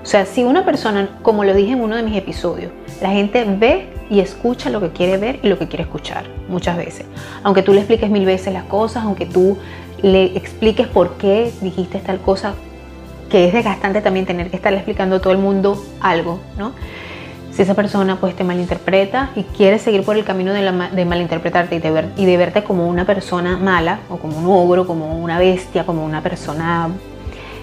O 0.01 0.05
sea, 0.05 0.25
si 0.25 0.43
una 0.43 0.63
persona, 0.63 1.19
como 1.21 1.43
lo 1.43 1.53
dije 1.53 1.73
en 1.73 1.81
uno 1.81 1.97
de 1.97 2.03
mis 2.03 2.15
episodios, 2.15 2.71
la 3.01 3.09
gente 3.09 3.43
ve 3.43 3.89
y 4.09 4.21
escucha 4.21 4.69
lo 4.69 4.79
que 4.79 4.91
quiere 4.91 5.17
ver 5.17 5.39
y 5.43 5.49
lo 5.49 5.59
que 5.59 5.67
quiere 5.67 5.83
escuchar, 5.83 6.25
muchas 6.47 6.77
veces. 6.77 7.05
Aunque 7.43 7.61
tú 7.61 7.73
le 7.73 7.79
expliques 7.79 8.09
mil 8.09 8.25
veces 8.25 8.53
las 8.53 8.63
cosas, 8.63 9.03
aunque 9.03 9.25
tú 9.25 9.57
le 10.01 10.37
expliques 10.37 10.87
por 10.87 11.17
qué 11.17 11.51
dijiste 11.61 11.99
tal 11.99 12.19
cosa, 12.19 12.53
que 13.29 13.47
es 13.47 13.53
desgastante 13.53 14.01
también 14.01 14.25
tener 14.25 14.49
que 14.49 14.55
estarle 14.55 14.77
explicando 14.77 15.17
a 15.17 15.19
todo 15.19 15.33
el 15.33 15.39
mundo 15.39 15.83
algo, 15.99 16.39
¿no? 16.57 16.71
Si 17.57 17.63
esa 17.63 17.73
persona 17.73 18.17
pues 18.17 18.35
te 18.35 18.43
malinterpreta 18.43 19.31
y 19.35 19.41
quiere 19.41 19.79
seguir 19.79 20.03
por 20.03 20.15
el 20.15 20.23
camino 20.23 20.53
de, 20.53 21.05
malinterpretarte 21.05 21.77
y 21.77 21.79
de, 21.79 21.89
ver, 21.89 22.09
y 22.15 22.25
de 22.25 22.37
verte 22.37 22.63
como 22.63 22.87
una 22.87 23.03
persona 23.03 23.57
mala 23.57 24.01
o 24.11 24.17
como 24.17 24.37
un 24.37 24.45
ogro, 24.45 24.85
como 24.85 25.17
una 25.17 25.39
bestia, 25.39 25.83
como 25.83 26.05
una 26.05 26.21
persona 26.21 26.91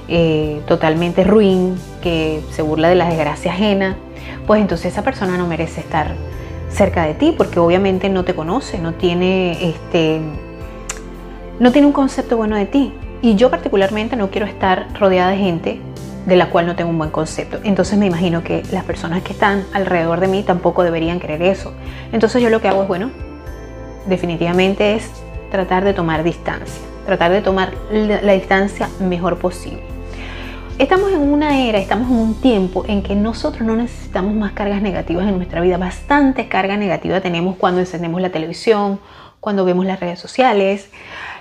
eh, 0.08 0.60
totalmente 0.66 1.22
ruin 1.22 1.76
que 2.02 2.42
se 2.50 2.62
burla 2.62 2.88
de 2.88 2.96
la 2.96 3.08
desgracia 3.08 3.52
ajena, 3.52 3.96
pues 4.48 4.60
entonces 4.60 4.92
esa 4.92 5.02
persona 5.02 5.38
no 5.38 5.46
merece 5.46 5.82
estar 5.82 6.16
cerca 6.70 7.06
de 7.06 7.14
ti 7.14 7.32
porque 7.38 7.60
obviamente 7.60 8.08
no 8.08 8.24
te 8.24 8.34
conoce, 8.34 8.80
no 8.80 8.94
tiene 8.94 9.68
este 9.68 10.20
no 11.60 11.70
tiene 11.70 11.86
un 11.86 11.92
concepto 11.92 12.36
bueno 12.36 12.56
de 12.56 12.66
ti. 12.66 12.92
Y 13.22 13.36
yo 13.36 13.48
particularmente 13.48 14.16
no 14.16 14.28
quiero 14.28 14.48
estar 14.48 14.88
rodeada 14.98 15.30
de 15.30 15.36
gente 15.36 15.80
de 16.26 16.36
la 16.36 16.50
cual 16.50 16.66
no 16.66 16.76
tengo 16.76 16.90
un 16.90 16.98
buen 16.98 17.10
concepto. 17.10 17.58
Entonces 17.64 17.98
me 17.98 18.06
imagino 18.06 18.42
que 18.42 18.62
las 18.72 18.84
personas 18.84 19.22
que 19.22 19.32
están 19.32 19.64
alrededor 19.72 20.20
de 20.20 20.28
mí 20.28 20.42
tampoco 20.42 20.82
deberían 20.82 21.20
querer 21.20 21.42
eso. 21.42 21.72
Entonces 22.12 22.42
yo 22.42 22.50
lo 22.50 22.60
que 22.60 22.68
hago 22.68 22.82
es, 22.82 22.88
bueno, 22.88 23.10
definitivamente 24.06 24.94
es 24.94 25.10
tratar 25.50 25.84
de 25.84 25.92
tomar 25.92 26.24
distancia, 26.24 26.82
tratar 27.06 27.30
de 27.32 27.42
tomar 27.42 27.74
la, 27.90 28.32
distancia 28.32 28.88
mejor 29.00 29.38
posible. 29.38 29.82
Estamos 30.78 31.12
en 31.12 31.20
una 31.20 31.60
era, 31.60 31.78
estamos 31.78 32.10
en 32.10 32.16
un 32.16 32.34
tiempo 32.40 32.84
en 32.88 33.02
que 33.02 33.14
nosotros 33.14 33.62
no 33.62 33.76
necesitamos 33.76 34.34
más 34.34 34.52
cargas 34.52 34.82
negativas 34.82 35.28
en 35.28 35.36
nuestra 35.36 35.60
vida. 35.60 35.78
Bastante 35.78 36.48
carga 36.48 36.76
negativa 36.76 37.20
tenemos 37.20 37.56
cuando 37.56 37.80
encendemos 37.80 38.20
la 38.20 38.30
televisión, 38.30 38.98
cuando 39.38 39.64
vemos 39.64 39.86
las 39.86 40.00
redes 40.00 40.18
sociales. 40.18 40.90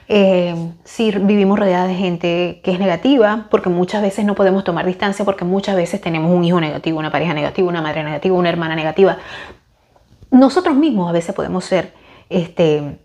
Eh, 0.07 0.73
si 0.83 1.11
vivimos 1.11 1.57
rodeadas 1.57 1.87
de 1.87 1.95
gente 1.95 2.61
que 2.63 2.71
es 2.71 2.79
negativa, 2.79 3.47
porque 3.49 3.69
muchas 3.69 4.01
veces 4.01 4.25
no 4.25 4.35
podemos 4.35 4.63
tomar 4.63 4.85
distancia, 4.85 5.23
porque 5.25 5.45
muchas 5.45 5.75
veces 5.75 6.01
tenemos 6.01 6.31
un 6.31 6.43
hijo 6.43 6.59
negativo, 6.59 6.99
una 6.99 7.11
pareja 7.11 7.33
negativa, 7.33 7.67
una 7.67 7.81
madre 7.81 8.03
negativa, 8.03 8.35
una 8.35 8.49
hermana 8.49 8.75
negativa. 8.75 9.17
Nosotros 10.31 10.75
mismos 10.75 11.09
a 11.09 11.13
veces 11.13 11.33
podemos 11.33 11.63
ser 11.65 11.93
este, 12.29 12.99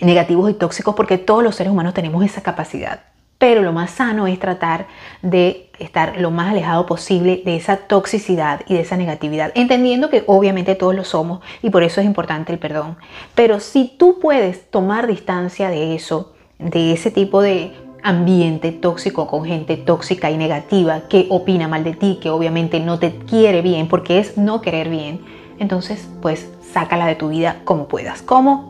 negativos 0.00 0.50
y 0.50 0.54
tóxicos 0.54 0.94
porque 0.94 1.18
todos 1.18 1.42
los 1.42 1.54
seres 1.54 1.72
humanos 1.72 1.94
tenemos 1.94 2.24
esa 2.24 2.42
capacidad. 2.42 3.00
Pero 3.40 3.62
lo 3.62 3.72
más 3.72 3.92
sano 3.92 4.26
es 4.26 4.38
tratar 4.38 4.86
de 5.22 5.70
estar 5.78 6.20
lo 6.20 6.30
más 6.30 6.50
alejado 6.50 6.84
posible 6.84 7.40
de 7.42 7.56
esa 7.56 7.78
toxicidad 7.78 8.60
y 8.68 8.74
de 8.74 8.80
esa 8.82 8.98
negatividad, 8.98 9.50
entendiendo 9.54 10.10
que 10.10 10.24
obviamente 10.26 10.74
todos 10.74 10.94
lo 10.94 11.04
somos 11.04 11.40
y 11.62 11.70
por 11.70 11.82
eso 11.82 12.02
es 12.02 12.06
importante 12.06 12.52
el 12.52 12.58
perdón. 12.58 12.98
Pero 13.34 13.58
si 13.58 13.94
tú 13.96 14.18
puedes 14.20 14.70
tomar 14.70 15.06
distancia 15.06 15.70
de 15.70 15.94
eso, 15.94 16.34
de 16.58 16.92
ese 16.92 17.10
tipo 17.10 17.40
de 17.40 17.72
ambiente 18.02 18.72
tóxico 18.72 19.26
con 19.26 19.46
gente 19.46 19.78
tóxica 19.78 20.30
y 20.30 20.36
negativa 20.36 21.08
que 21.08 21.26
opina 21.30 21.66
mal 21.66 21.82
de 21.82 21.94
ti, 21.94 22.18
que 22.20 22.28
obviamente 22.28 22.78
no 22.78 22.98
te 22.98 23.16
quiere 23.16 23.62
bien, 23.62 23.88
porque 23.88 24.18
es 24.18 24.36
no 24.36 24.60
querer 24.60 24.90
bien, 24.90 25.22
entonces 25.58 26.06
pues 26.20 26.50
sácala 26.74 27.06
de 27.06 27.14
tu 27.14 27.30
vida 27.30 27.62
como 27.64 27.88
puedas. 27.88 28.20
¿Cómo? 28.20 28.69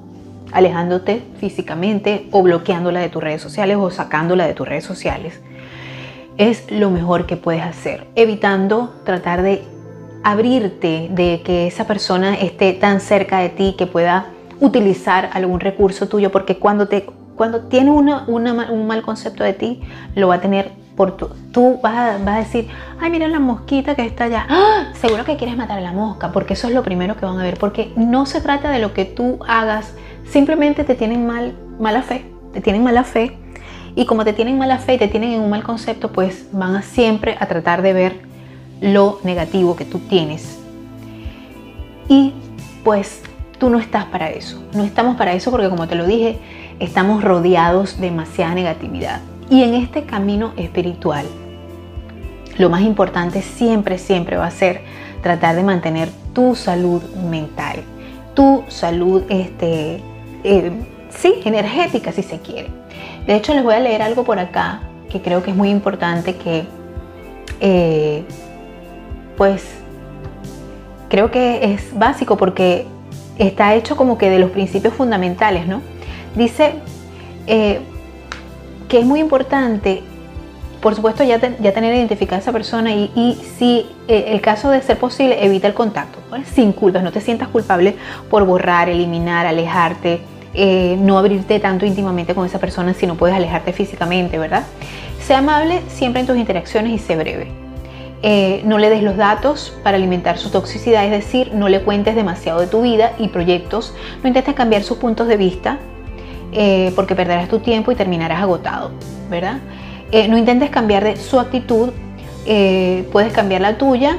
Alejándote 0.52 1.22
físicamente 1.38 2.28
o 2.30 2.42
bloqueándola 2.42 3.00
de 3.00 3.08
tus 3.08 3.22
redes 3.22 3.42
sociales 3.42 3.76
o 3.78 3.90
sacándola 3.90 4.46
de 4.46 4.54
tus 4.54 4.68
redes 4.68 4.84
sociales. 4.84 5.40
Es 6.36 6.70
lo 6.70 6.90
mejor 6.90 7.26
que 7.26 7.36
puedes 7.36 7.62
hacer, 7.62 8.06
evitando 8.14 8.94
tratar 9.04 9.42
de 9.42 9.62
abrirte, 10.22 11.08
de 11.10 11.42
que 11.44 11.66
esa 11.66 11.86
persona 11.86 12.34
esté 12.34 12.72
tan 12.72 13.00
cerca 13.00 13.38
de 13.38 13.48
ti 13.48 13.74
que 13.76 13.86
pueda 13.86 14.26
utilizar 14.60 15.30
algún 15.32 15.60
recurso 15.60 16.08
tuyo, 16.08 16.30
porque 16.30 16.58
cuando, 16.58 16.88
te, 16.88 17.06
cuando 17.36 17.62
tiene 17.62 17.90
una, 17.90 18.24
un 18.26 18.86
mal 18.86 19.02
concepto 19.02 19.42
de 19.44 19.54
ti, 19.54 19.80
lo 20.14 20.28
va 20.28 20.36
a 20.36 20.40
tener 20.40 20.72
por 20.96 21.16
tu, 21.16 21.28
tú 21.50 21.78
vas 21.82 21.94
a, 21.94 22.18
vas 22.18 22.36
a, 22.36 22.38
decir, 22.40 22.68
ay, 23.00 23.10
mira 23.10 23.26
la 23.28 23.38
mosquita 23.38 23.94
que 23.94 24.04
está 24.04 24.24
allá, 24.24 24.46
¡Ah! 24.50 24.92
seguro 24.92 25.24
que 25.24 25.38
quieres 25.38 25.56
matar 25.56 25.78
a 25.78 25.80
la 25.80 25.92
mosca, 25.92 26.30
porque 26.30 26.52
eso 26.52 26.68
es 26.68 26.74
lo 26.74 26.82
primero 26.82 27.16
que 27.16 27.24
van 27.24 27.38
a 27.38 27.42
ver, 27.42 27.58
porque 27.58 27.90
no 27.96 28.26
se 28.26 28.42
trata 28.42 28.70
de 28.70 28.80
lo 28.80 28.92
que 28.92 29.06
tú 29.06 29.38
hagas 29.48 29.94
simplemente 30.28 30.84
te 30.84 30.94
tienen 30.94 31.26
mal, 31.26 31.54
mala 31.78 32.02
fe, 32.02 32.24
te 32.52 32.60
tienen 32.60 32.82
mala 32.82 33.04
fe 33.04 33.36
y 33.94 34.06
como 34.06 34.24
te 34.24 34.32
tienen 34.32 34.58
mala 34.58 34.78
fe 34.78 34.94
y 34.94 34.98
te 34.98 35.08
tienen 35.08 35.32
en 35.32 35.40
un 35.40 35.50
mal 35.50 35.62
concepto, 35.62 36.12
pues 36.12 36.46
van 36.52 36.76
a 36.76 36.82
siempre 36.82 37.36
a 37.40 37.46
tratar 37.46 37.82
de 37.82 37.92
ver 37.92 38.20
lo 38.80 39.20
negativo 39.24 39.76
que 39.76 39.84
tú 39.84 39.98
tienes. 39.98 40.58
Y 42.08 42.32
pues 42.84 43.22
tú 43.58 43.68
no 43.70 43.78
estás 43.78 44.06
para 44.06 44.30
eso, 44.30 44.62
no 44.72 44.84
estamos 44.84 45.16
para 45.16 45.34
eso 45.34 45.50
porque 45.50 45.68
como 45.68 45.86
te 45.86 45.94
lo 45.94 46.06
dije, 46.06 46.38
estamos 46.78 47.22
rodeados 47.22 48.00
de 48.00 48.06
demasiada 48.06 48.54
negatividad. 48.54 49.20
Y 49.50 49.62
en 49.62 49.74
este 49.74 50.04
camino 50.04 50.52
espiritual, 50.56 51.26
lo 52.56 52.70
más 52.70 52.82
importante 52.82 53.42
siempre, 53.42 53.98
siempre 53.98 54.36
va 54.36 54.46
a 54.46 54.50
ser 54.50 54.82
tratar 55.22 55.56
de 55.56 55.62
mantener 55.62 56.08
tu 56.32 56.54
salud 56.54 57.02
mental, 57.28 57.82
tu 58.34 58.64
salud 58.68 59.24
este, 59.28 60.00
eh, 60.44 60.70
sí, 61.10 61.34
energética 61.44 62.12
si 62.12 62.22
se 62.22 62.38
quiere. 62.40 62.68
De 63.26 63.34
hecho, 63.34 63.54
les 63.54 63.62
voy 63.62 63.74
a 63.74 63.80
leer 63.80 64.02
algo 64.02 64.24
por 64.24 64.38
acá 64.38 64.80
que 65.10 65.20
creo 65.20 65.42
que 65.42 65.50
es 65.50 65.56
muy 65.56 65.70
importante 65.70 66.36
que, 66.36 66.64
eh, 67.60 68.24
pues, 69.36 69.64
creo 71.08 71.30
que 71.30 71.72
es 71.74 71.98
básico 71.98 72.36
porque 72.36 72.86
está 73.38 73.74
hecho 73.74 73.96
como 73.96 74.18
que 74.18 74.30
de 74.30 74.38
los 74.38 74.50
principios 74.50 74.94
fundamentales, 74.94 75.66
¿no? 75.66 75.82
Dice 76.36 76.74
eh, 77.46 77.80
que 78.88 79.00
es 79.00 79.06
muy 79.06 79.18
importante, 79.18 80.02
por 80.80 80.94
supuesto, 80.94 81.24
ya, 81.24 81.38
ya 81.38 81.72
tener 81.72 81.94
identificada 81.94 82.36
a 82.36 82.40
esa 82.40 82.52
persona 82.52 82.92
y, 82.92 83.38
si 83.58 83.86
el 84.08 84.40
caso 84.40 84.70
de 84.70 84.80
ser 84.82 84.98
posible, 84.98 85.44
evita 85.44 85.66
el 85.66 85.74
contacto, 85.74 86.18
sin 86.54 86.72
culpas, 86.72 87.02
no 87.02 87.12
te 87.12 87.20
sientas 87.20 87.48
culpable 87.48 87.96
por 88.28 88.44
borrar, 88.44 88.88
eliminar, 88.88 89.46
alejarte, 89.46 90.20
eh, 90.52 90.96
no 91.00 91.16
abrirte 91.16 91.60
tanto 91.60 91.86
íntimamente 91.86 92.34
con 92.34 92.44
esa 92.44 92.58
persona 92.58 92.92
si 92.92 93.06
no 93.06 93.14
puedes 93.14 93.36
alejarte 93.36 93.72
físicamente, 93.72 94.38
¿verdad? 94.38 94.64
Sé 95.20 95.34
amable 95.34 95.82
siempre 95.88 96.20
en 96.20 96.26
tus 96.26 96.36
interacciones 96.36 96.92
y 96.92 96.98
sé 96.98 97.16
breve. 97.16 97.48
Eh, 98.22 98.60
no 98.64 98.78
le 98.78 98.90
des 98.90 99.02
los 99.02 99.16
datos 99.16 99.72
para 99.82 99.96
alimentar 99.96 100.38
su 100.38 100.50
toxicidad, 100.50 101.04
es 101.04 101.10
decir, 101.10 101.52
no 101.54 101.68
le 101.68 101.82
cuentes 101.82 102.14
demasiado 102.14 102.60
de 102.60 102.66
tu 102.66 102.82
vida 102.82 103.12
y 103.18 103.28
proyectos, 103.28 103.94
no 104.22 104.28
intentes 104.28 104.54
cambiar 104.54 104.82
sus 104.82 104.98
puntos 104.98 105.28
de 105.28 105.36
vista 105.36 105.78
eh, 106.52 106.92
porque 106.96 107.14
perderás 107.14 107.48
tu 107.48 107.60
tiempo 107.60 107.92
y 107.92 107.94
terminarás 107.94 108.42
agotado, 108.42 108.90
¿verdad? 109.30 109.58
no 110.28 110.36
intentes 110.36 110.70
cambiar 110.70 111.04
de 111.04 111.16
su 111.16 111.38
actitud, 111.38 111.90
puedes 113.12 113.32
cambiar 113.32 113.60
la 113.60 113.78
tuya 113.78 114.18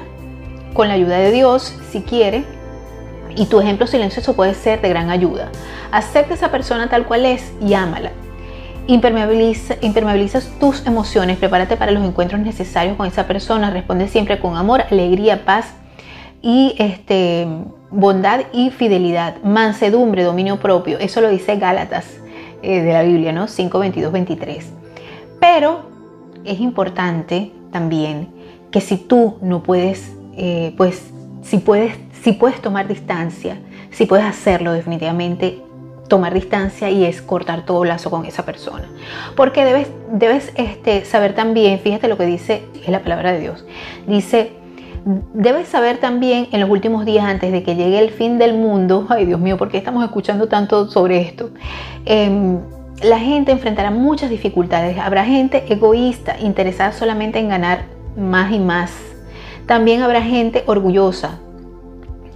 con 0.73 0.87
la 0.87 0.93
ayuda 0.93 1.17
de 1.17 1.31
Dios 1.31 1.75
si 1.91 1.99
quiere, 1.99 2.45
y 3.35 3.45
tu 3.45 3.59
ejemplo 3.59 3.87
silencioso 3.87 4.35
puede 4.35 4.53
ser 4.53 4.81
de 4.81 4.89
gran 4.89 5.09
ayuda. 5.09 5.49
Acepta 5.91 6.33
a 6.33 6.37
esa 6.37 6.51
persona 6.51 6.89
tal 6.89 7.05
cual 7.05 7.25
es 7.25 7.51
y 7.65 7.73
ámala. 7.73 8.11
Impermeabiliza, 8.87 9.75
impermeabilizas 9.81 10.51
tus 10.59 10.85
emociones, 10.85 11.37
prepárate 11.37 11.77
para 11.77 11.91
los 11.91 12.03
encuentros 12.03 12.41
necesarios 12.41 12.97
con 12.97 13.07
esa 13.07 13.27
persona, 13.27 13.69
responde 13.69 14.07
siempre 14.07 14.39
con 14.39 14.57
amor, 14.57 14.81
alegría, 14.89 15.45
paz 15.45 15.73
y 16.41 16.75
este, 16.77 17.47
bondad 17.91 18.41
y 18.51 18.71
fidelidad, 18.71 19.35
mansedumbre, 19.43 20.23
dominio 20.23 20.59
propio. 20.59 20.97
Eso 20.99 21.21
lo 21.21 21.29
dice 21.29 21.57
Gálatas 21.57 22.05
eh, 22.63 22.81
de 22.81 22.93
la 22.93 23.03
Biblia, 23.03 23.31
¿no? 23.31 23.47
5, 23.47 23.79
22, 23.79 24.11
23. 24.11 24.65
Pero 25.39 25.83
es 26.43 26.59
importante 26.59 27.51
también 27.71 28.29
que 28.71 28.81
si 28.81 28.97
tú 28.97 29.37
no 29.41 29.63
puedes, 29.63 30.11
eh, 30.35 30.73
pues 30.77 31.11
si 31.43 31.57
puedes 31.57 31.97
si 32.21 32.33
puedes 32.33 32.61
tomar 32.61 32.87
distancia, 32.87 33.57
si 33.91 34.05
puedes 34.05 34.25
hacerlo 34.25 34.73
definitivamente, 34.73 35.61
tomar 36.07 36.33
distancia 36.33 36.89
y 36.89 37.05
es 37.05 37.21
cortar 37.21 37.65
todo 37.65 37.85
lazo 37.85 38.09
con 38.09 38.25
esa 38.25 38.43
persona. 38.43 38.85
Porque 39.35 39.63
debes, 39.63 39.87
debes 40.11 40.51
este, 40.55 41.05
saber 41.05 41.33
también, 41.33 41.79
fíjate 41.79 42.07
lo 42.07 42.17
que 42.17 42.25
dice, 42.25 42.63
es 42.83 42.89
la 42.89 43.01
palabra 43.01 43.31
de 43.31 43.39
Dios, 43.39 43.65
dice, 44.07 44.51
debes 45.33 45.67
saber 45.67 45.97
también 45.97 46.47
en 46.51 46.59
los 46.59 46.69
últimos 46.69 47.05
días 47.05 47.25
antes 47.25 47.51
de 47.51 47.63
que 47.63 47.75
llegue 47.75 47.97
el 47.97 48.11
fin 48.11 48.37
del 48.37 48.53
mundo, 48.53 49.07
ay 49.09 49.25
Dios 49.25 49.39
mío, 49.39 49.57
¿por 49.57 49.69
qué 49.69 49.77
estamos 49.77 50.03
escuchando 50.03 50.47
tanto 50.47 50.89
sobre 50.89 51.21
esto? 51.21 51.49
Em, 52.05 52.59
la 53.01 53.17
gente 53.17 53.51
enfrentará 53.51 53.89
muchas 53.89 54.29
dificultades, 54.29 54.97
habrá 54.99 55.25
gente 55.25 55.63
egoísta, 55.73 56.35
interesada 56.39 56.91
solamente 56.91 57.39
en 57.39 57.49
ganar 57.49 57.85
más 58.15 58.51
y 58.51 58.59
más. 58.59 58.91
También 59.65 60.03
habrá 60.03 60.21
gente 60.21 60.63
orgullosa, 60.67 61.39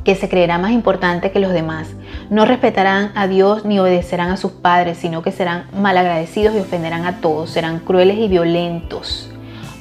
que 0.06 0.16
se 0.16 0.30
creerá 0.30 0.60
más 0.60 0.72
importante 0.72 1.32
que 1.32 1.40
los 1.40 1.52
demás. 1.52 1.90
No 2.30 2.46
respetarán 2.46 3.12
a 3.16 3.28
Dios 3.28 3.66
ni 3.66 3.80
obedecerán 3.80 4.30
a 4.30 4.38
sus 4.38 4.52
padres, 4.52 5.00
sino 5.00 5.24
que 5.24 5.32
serán 5.32 5.66
malagradecidos 5.74 6.56
y 6.56 6.60
ofenderán 6.60 7.06
a 7.06 7.20
todos, 7.20 7.50
serán 7.50 7.80
crueles 7.80 8.20
y 8.20 8.28
violentos. 8.28 9.32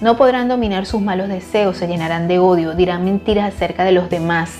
No 0.00 0.16
podrán 0.16 0.48
dominar 0.48 0.86
sus 0.86 1.02
malos 1.02 1.28
deseos, 1.28 1.76
se 1.76 1.86
llenarán 1.86 2.26
de 2.26 2.38
odio, 2.38 2.74
dirán 2.74 3.04
mentiras 3.04 3.54
acerca 3.54 3.84
de 3.84 3.92
los 3.92 4.08
demás 4.08 4.56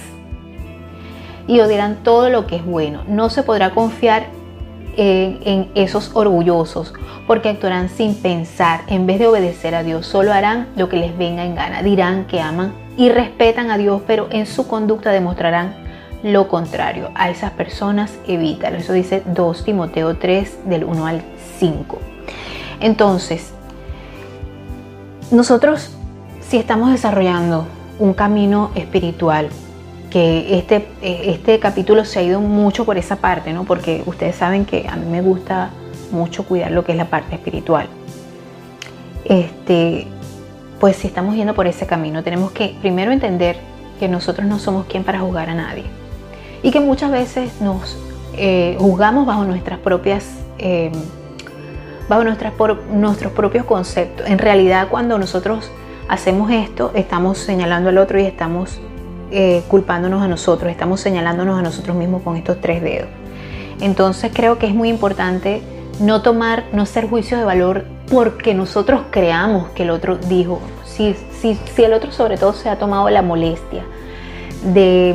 y 1.47 1.61
odiarán 1.61 1.97
todo 2.03 2.29
lo 2.29 2.47
que 2.47 2.57
es 2.57 2.65
bueno. 2.65 3.03
No 3.09 3.31
se 3.31 3.43
podrá 3.43 3.71
confiar 3.71 4.27
en, 4.97 5.41
en, 5.45 5.71
esos 5.75 6.11
orgullosos, 6.15 6.95
porque 7.27 7.49
actuarán 7.49 7.89
sin 7.89 8.15
pensar. 8.15 8.83
En 8.87 9.07
vez 9.07 9.19
de 9.19 9.27
obedecer 9.27 9.75
a 9.75 9.83
Dios, 9.83 10.07
solo 10.07 10.33
harán 10.33 10.69
lo 10.77 10.89
que 10.89 10.97
les 10.97 11.17
venga 11.17 11.45
en 11.45 11.55
gana. 11.55 11.83
Dirán 11.83 12.27
que 12.27 12.41
aman 12.41 12.84
y 12.97 13.09
respetan 13.09 13.71
a 13.71 13.79
Dios, 13.79 14.03
pero 14.07 14.29
en 14.31 14.47
su 14.47 14.69
conducta 14.69 15.11
demostrarán 15.11 15.75
lo 16.23 16.49
contrario. 16.49 17.11
A 17.15 17.31
esas 17.31 17.51
personas 17.53 18.19
evítalo. 18.27 18.79
Eso 18.79 18.93
dice 18.93 19.23
2 19.27 19.65
Timoteo 19.65 20.17
3 20.17 20.61
del 20.67 20.85
1 20.85 21.07
al 21.07 21.23
5. 21.59 21.99
Entonces, 22.81 23.53
nosotros 25.31 25.97
si 26.49 26.59
estamos 26.59 26.91
desarrollando 26.91 27.67
un 27.99 28.13
camino 28.15 28.71
espiritual, 28.75 29.49
que 30.11 30.59
este, 30.59 30.87
este 31.03 31.59
capítulo 31.59 32.05
se 32.05 32.21
ha 32.21 32.23
ido 32.23 32.41
mucho 32.41 32.85
por 32.85 32.97
esa 32.99 33.17
parte, 33.17 33.53
¿no? 33.53 33.65
Porque 33.65 34.03
ustedes 34.07 34.37
saben 34.37 34.65
que 34.65 34.87
a 34.89 34.95
mí 34.95 35.07
me 35.07 35.23
gusta 35.23 35.71
mucho 36.13 36.45
cuidar 36.45 36.71
lo 36.71 36.85
que 36.85 36.93
es 36.93 36.99
la 36.99 37.07
parte 37.07 37.35
espiritual. 37.35 37.89
Este, 39.25 40.07
pues 40.81 40.97
si 40.97 41.07
estamos 41.07 41.35
yendo 41.35 41.55
por 41.55 41.67
ese 41.67 41.87
camino, 41.87 42.23
tenemos 42.23 42.53
que 42.53 42.77
primero 42.81 43.13
entender 43.13 43.57
que 43.99 44.09
nosotros 44.09 44.47
no 44.47 44.59
somos 44.59 44.87
quien 44.87 45.05
para 45.05 45.21
juzgar 45.21 45.51
a 45.51 45.55
nadie 45.55 45.85
y 46.63 46.71
que 46.71 46.81
muchas 46.81 47.11
veces 47.11 47.61
nos 47.61 47.97
eh, 48.37 48.77
juzgamos 48.79 49.27
bajo 49.27 49.45
nuestras 49.45 49.79
propias 49.79 50.27
eh, 50.59 50.91
bajo 52.09 52.25
nuestras, 52.25 52.53
nuestros 52.91 53.33
propios 53.33 53.65
conceptos. 53.65 54.29
En 54.29 54.39
realidad, 54.39 54.89
cuando 54.91 55.19
nosotros 55.19 55.71
hacemos 56.09 56.51
esto, 56.51 56.93
estamos 56.95 57.39
señalando 57.39 57.89
al 57.89 57.99
otro 57.99 58.19
y 58.19 58.25
estamos 58.25 58.79
eh, 59.31 59.63
culpándonos 59.69 60.23
a 60.23 60.29
nosotros, 60.29 60.71
estamos 60.71 61.01
señalándonos 61.01 61.59
a 61.59 61.63
nosotros 61.63 61.97
mismos 61.97 62.23
con 62.23 62.37
estos 62.37 62.61
tres 62.61 62.83
dedos. 62.83 63.09
Entonces 63.81 64.31
creo 64.33 64.59
que 64.59 64.67
es 64.67 64.75
muy 64.75 64.89
importante 64.89 65.63
no 66.01 66.23
tomar, 66.23 66.65
no 66.73 66.83
hacer 66.83 67.09
juicios 67.09 67.41
de 67.41 67.47
valor 67.47 67.85
porque 68.11 68.55
nosotros 68.55 69.03
creamos 69.11 69.71
que 69.71 69.85
el 69.85 69.91
otro 69.91 70.17
dijo. 70.17 70.61
Si, 70.85 71.15
si, 71.33 71.55
si 71.55 71.85
el 71.85 71.93
otro 71.93 72.13
sobre 72.13 72.37
todo 72.37 72.53
se 72.53 72.69
ha 72.69 72.79
tomado 72.79 73.11
la 73.11 73.23
molestia 73.23 73.85
de, 74.73 75.15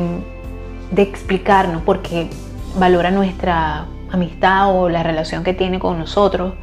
de 0.90 1.02
explicarnos 1.02 1.82
porque 1.82 2.28
valora 2.78 3.10
nuestra 3.10 3.86
amistad 4.12 4.74
o 4.74 4.88
la 4.88 5.02
relación 5.02 5.44
que 5.44 5.54
tiene 5.54 5.78
con 5.78 5.98
nosotros, 5.98 6.54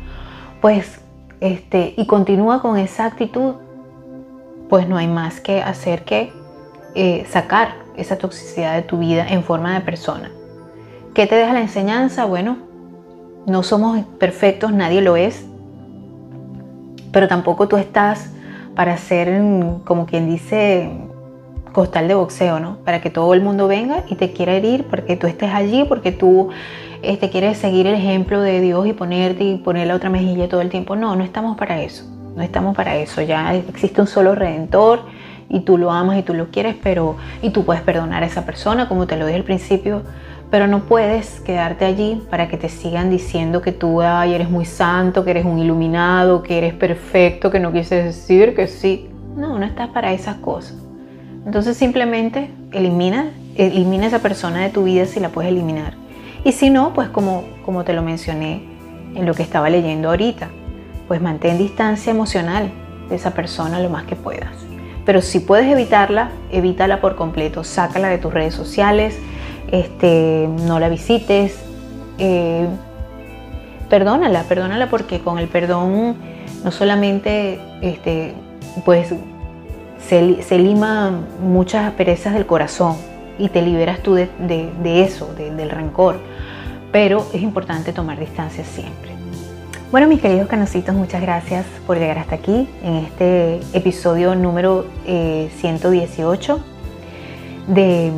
pues 0.62 1.00
este, 1.40 1.94
y 1.98 2.06
continúa 2.06 2.62
con 2.62 2.78
esa 2.78 3.06
actitud, 3.06 3.56
pues 4.70 4.88
no 4.88 4.98
hay 4.98 5.08
más 5.08 5.40
que 5.40 5.62
hacer 5.62 6.04
que 6.04 6.32
eh, 6.96 7.26
sacar 7.30 7.76
esa 7.96 8.18
toxicidad 8.18 8.76
de 8.76 8.82
tu 8.82 9.00
vida 9.00 9.26
en 9.28 9.44
forma 9.44 9.74
de 9.74 9.82
persona. 9.82 10.32
¿Qué 11.14 11.26
te 11.26 11.36
deja 11.36 11.54
la 11.54 11.62
enseñanza? 11.62 12.26
Bueno, 12.26 12.58
no 13.48 13.64
somos 13.64 14.02
perfectos, 14.20 14.74
nadie 14.74 15.02
lo 15.02 15.16
es, 15.16 15.46
pero 17.14 17.30
tampoco 17.30 17.68
tú 17.68 17.78
estás 17.78 18.30
para 18.76 18.98
ser, 18.98 19.42
como 19.86 20.06
quien 20.06 20.30
dice, 20.30 20.92
costal 21.72 22.10
de 22.10 22.14
boxeo, 22.14 22.60
¿no? 22.60 22.78
Para 22.84 23.02
que 23.02 23.10
todo 23.10 23.34
el 23.34 23.42
mundo 23.42 23.68
venga 23.70 24.04
y 24.10 24.16
te 24.16 24.34
quiera 24.34 24.54
herir, 24.54 24.84
porque 24.84 25.16
tú 25.16 25.28
estés 25.28 25.52
allí, 25.54 25.86
porque 25.88 26.12
tú 26.12 26.50
este, 27.02 27.30
quieres 27.30 27.58
seguir 27.58 27.88
el 27.88 27.96
ejemplo 27.96 28.42
de 28.42 28.60
Dios 28.60 28.86
y 28.86 28.92
ponerte 28.92 29.46
y 29.46 29.58
poner 29.58 29.88
la 29.88 29.96
otra 29.96 30.10
mejilla 30.10 30.50
todo 30.50 30.60
el 30.60 30.70
tiempo. 30.70 30.98
No, 30.98 31.16
no 31.16 31.24
estamos 31.24 31.56
para 31.56 31.82
eso, 31.82 32.04
no 32.36 32.44
estamos 32.44 32.76
para 32.76 32.98
eso. 32.98 33.22
Ya 33.22 33.56
existe 33.56 34.02
un 34.02 34.08
solo 34.08 34.36
redentor 34.36 35.04
y 35.48 35.62
tú 35.62 35.78
lo 35.78 35.92
amas 35.92 36.20
y 36.20 36.24
tú 36.24 36.34
lo 36.34 36.48
quieres, 36.48 36.76
pero 36.84 37.16
y 37.42 37.52
tú 37.52 37.64
puedes 37.64 37.82
perdonar 37.82 38.24
a 38.24 38.26
esa 38.26 38.46
persona, 38.46 38.90
como 38.90 39.08
te 39.08 39.16
lo 39.16 39.26
dije 39.26 39.38
al 39.38 39.46
principio, 39.46 40.02
pero 40.50 40.68
no 40.68 40.86
puedes 40.86 41.42
quedarte 41.42 41.86
allí 41.86 42.22
para 42.30 42.48
que 42.48 42.58
te 42.58 42.70
sigan 42.70 43.10
diciendo 43.10 43.62
que 43.62 43.72
tú 43.72 44.02
eres 44.02 44.50
muy 44.50 44.66
santo, 44.66 45.26
que 45.26 45.32
eres 45.32 45.46
un 45.46 45.60
iluminado, 45.60 46.42
que 46.42 46.58
eres 46.58 46.74
perfecto, 46.74 47.52
que 47.52 47.60
no 47.60 47.72
quieres 47.72 47.90
decir 47.90 48.56
que 48.56 48.68
sí. 48.68 49.10
No, 49.36 49.60
no 49.60 49.66
estás 49.66 49.90
para 49.90 50.14
esas 50.14 50.38
cosas. 50.38 50.78
Entonces 51.46 51.78
simplemente 51.78 52.50
elimina, 52.72 53.32
elimina 53.56 54.08
esa 54.08 54.20
persona 54.20 54.62
de 54.62 54.70
tu 54.70 54.84
vida 54.84 55.06
si 55.06 55.20
la 55.20 55.30
puedes 55.30 55.52
eliminar. 55.52 55.94
Y 56.44 56.54
si 56.54 56.70
no, 56.70 56.94
pues 56.94 57.10
como, 57.10 57.44
como 57.66 57.84
te 57.84 57.94
lo 57.94 58.02
mencioné 58.02 58.64
en 59.16 59.26
lo 59.26 59.34
que 59.34 59.44
estaba 59.44 59.70
leyendo 59.70 60.10
ahorita, 60.10 60.50
pues 61.08 61.22
mantén 61.22 61.58
distancia 61.58 62.12
emocional 62.12 62.72
de 63.10 63.16
esa 63.16 63.32
persona 63.32 63.80
lo 63.80 63.90
más 63.90 64.06
que 64.06 64.16
puedas. 64.16 64.52
Pero 65.06 65.22
si 65.22 65.40
puedes 65.40 65.72
evitarla, 65.72 66.32
evítala 66.52 67.00
por 67.00 67.16
completo, 67.16 67.64
sácala 67.64 68.10
de 68.10 68.18
tus 68.18 68.34
redes 68.34 68.54
sociales, 68.54 69.18
este, 69.72 70.50
no 70.66 70.80
la 70.80 70.90
visites, 70.90 71.58
eh, 72.18 72.68
perdónala, 73.90 74.44
perdónala 74.44 74.90
porque 74.90 75.20
con 75.20 75.40
el 75.40 75.48
perdón 75.48 76.16
no 76.64 76.72
solamente 76.72 77.60
este, 77.82 78.34
pues 78.86 79.14
se, 80.08 80.58
lima 80.58 81.22
muchas 81.42 81.92
perezas 81.94 82.34
del 82.34 82.46
corazón 82.46 82.96
y 83.38 83.50
te 83.50 83.62
liberas 83.62 84.00
tú 84.02 84.16
de, 84.16 85.04
eso, 85.04 85.34
del 85.36 85.70
rencor, 85.70 86.18
pero 86.92 87.28
es 87.34 87.42
importante 87.42 87.94
tomar 87.94 88.20
distancia 88.20 88.64
siempre. 88.64 89.12
Bueno, 89.92 90.08
mis 90.08 90.20
queridos 90.20 90.48
canositos, 90.48 90.94
muchas 90.94 91.22
gracias 91.22 91.66
por 91.86 91.98
llegar 91.98 92.18
hasta 92.18 92.36
aquí 92.36 92.68
en 92.84 92.96
este 92.96 93.62
episodio 93.74 94.36
número 94.36 94.86
118 95.06 96.56
eh, 96.56 97.72
de, 97.72 98.12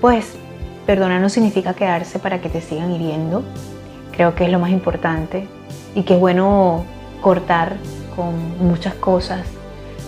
pues, 0.00 0.36
perdonar 0.84 1.20
no 1.20 1.28
significa 1.28 1.74
quedarse 1.74 2.18
para 2.18 2.40
que 2.40 2.48
te 2.48 2.60
sigan 2.60 2.92
hiriendo. 2.92 3.42
Creo 4.12 4.34
que 4.34 4.44
es 4.44 4.50
lo 4.50 4.58
más 4.58 4.70
importante 4.70 5.48
y 5.94 6.02
que 6.02 6.14
es 6.14 6.20
bueno 6.20 6.84
cortar 7.20 7.76
con 8.14 8.66
muchas 8.66 8.94
cosas, 8.94 9.40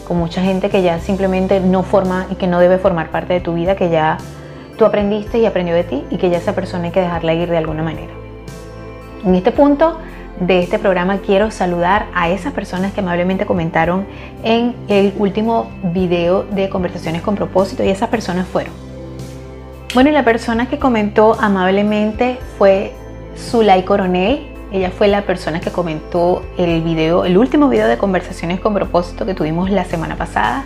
con 0.06 0.18
mucha 0.18 0.42
gente 0.42 0.71
que 0.71 0.83
ya 0.83 1.00
simplemente 1.00 1.60
no 1.60 1.82
forma 1.82 2.26
y 2.30 2.36
que 2.36 2.47
no 2.47 2.60
debe 2.60 2.78
formar 2.78 3.10
parte 3.10 3.34
de 3.34 3.41
tu 3.41 3.54
vida, 3.54 3.75
que 3.75 3.91
ya 3.91 4.19
tú 4.76 4.84
aprendiste 4.84 5.39
y 5.39 5.47
aprendió 5.47 5.75
de 5.75 5.84
ti 5.84 6.04
y 6.10 6.19
que 6.19 6.30
ya 6.30 6.39
esa 6.39 6.54
persona 6.54 6.84
hay 6.84 6.91
que 6.91 7.00
dejarla 7.00 7.34
ir 7.34 7.50
de 7.50 7.56
alguna 7.56 7.82
manera. 7.82 8.12
En 9.25 9.34
este 9.34 9.50
punto 9.50 9.99
de 10.41 10.60
este 10.60 10.78
programa 10.78 11.19
quiero 11.19 11.50
saludar 11.50 12.06
a 12.15 12.28
esas 12.28 12.52
personas 12.52 12.93
que 12.93 13.00
amablemente 13.00 13.47
comentaron 13.47 14.06
en 14.45 14.76
el 14.89 15.15
último 15.19 15.71
video 15.82 16.45
de 16.45 16.69
conversaciones 16.69 17.23
con 17.23 17.34
propósito 17.34 17.82
y 17.82 17.89
esas 17.89 18.08
personas 18.08 18.47
fueron. 18.47 18.85
Bueno, 19.94 20.10
y 20.10 20.12
la 20.12 20.25
persona 20.25 20.68
que 20.68 20.78
comentó 20.78 21.36
amablemente 21.40 22.38
fue 22.58 22.92
Zulay 23.36 23.84
Coronel. 23.84 24.46
Ella 24.72 24.90
fue 24.90 25.08
la 25.08 25.22
persona 25.22 25.60
que 25.60 25.70
comentó 25.70 26.42
el 26.58 26.82
video, 26.82 27.25
el 27.25 27.38
último 27.38 27.68
video 27.68 27.86
de 27.86 27.96
conversaciones 27.96 28.60
con 28.60 28.75
propósito 28.75 29.25
que 29.25 29.32
tuvimos 29.32 29.70
la 29.70 29.84
semana 29.84 30.16
pasada. 30.16 30.64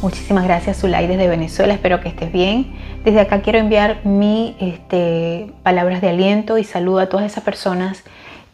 Muchísimas 0.00 0.44
gracias 0.44 0.80
Zulay 0.80 1.06
desde 1.06 1.28
Venezuela, 1.28 1.74
espero 1.74 2.00
que 2.00 2.08
estés 2.08 2.32
bien. 2.32 2.72
Desde 3.04 3.20
acá 3.20 3.40
quiero 3.40 3.58
enviar 3.60 4.04
mi 4.04 4.56
este, 4.58 5.52
palabras 5.62 6.00
de 6.00 6.08
aliento 6.08 6.58
y 6.58 6.64
saludo 6.64 6.98
a 6.98 7.08
todas 7.08 7.26
esas 7.26 7.44
personas 7.44 8.02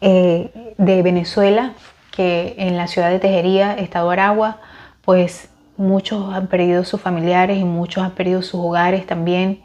eh, 0.01 0.51
de 0.77 1.01
Venezuela, 1.01 1.73
que 2.11 2.53
en 2.59 2.77
la 2.77 2.85
ciudad 2.85 3.09
de 3.09 3.17
Tejería, 3.17 3.73
Estado 3.73 4.11
Aragua, 4.11 4.57
pues 5.03 5.49
muchos 5.75 6.31
han 6.33 6.47
perdido 6.47 6.83
sus 6.83 7.01
familiares 7.01 7.57
y 7.57 7.63
muchos 7.63 8.03
han 8.03 8.11
perdido 8.11 8.43
sus 8.43 8.59
hogares 8.59 9.07
también. 9.07 9.61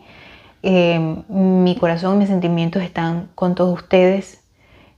Eh, 0.67 0.99
mi 1.29 1.77
corazón 1.77 2.15
y 2.15 2.19
mis 2.21 2.29
sentimientos 2.29 2.83
están 2.83 3.29
con 3.35 3.55
todos 3.55 3.75
ustedes. 3.75 4.43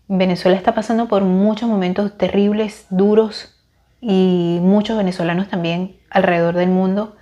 Venezuela 0.07 0.57
está 0.57 0.77
pasando 0.77 1.09
por 1.09 1.25
muchos 1.25 1.69
momentos 1.69 2.17
terribles, 2.17 2.87
duros 2.89 3.59
y 4.01 4.61
muchos 4.63 4.97
venezolanos 4.97 5.49
también 5.49 5.97
alrededor 6.09 6.55
del 6.55 6.69
mundo. 6.69 7.17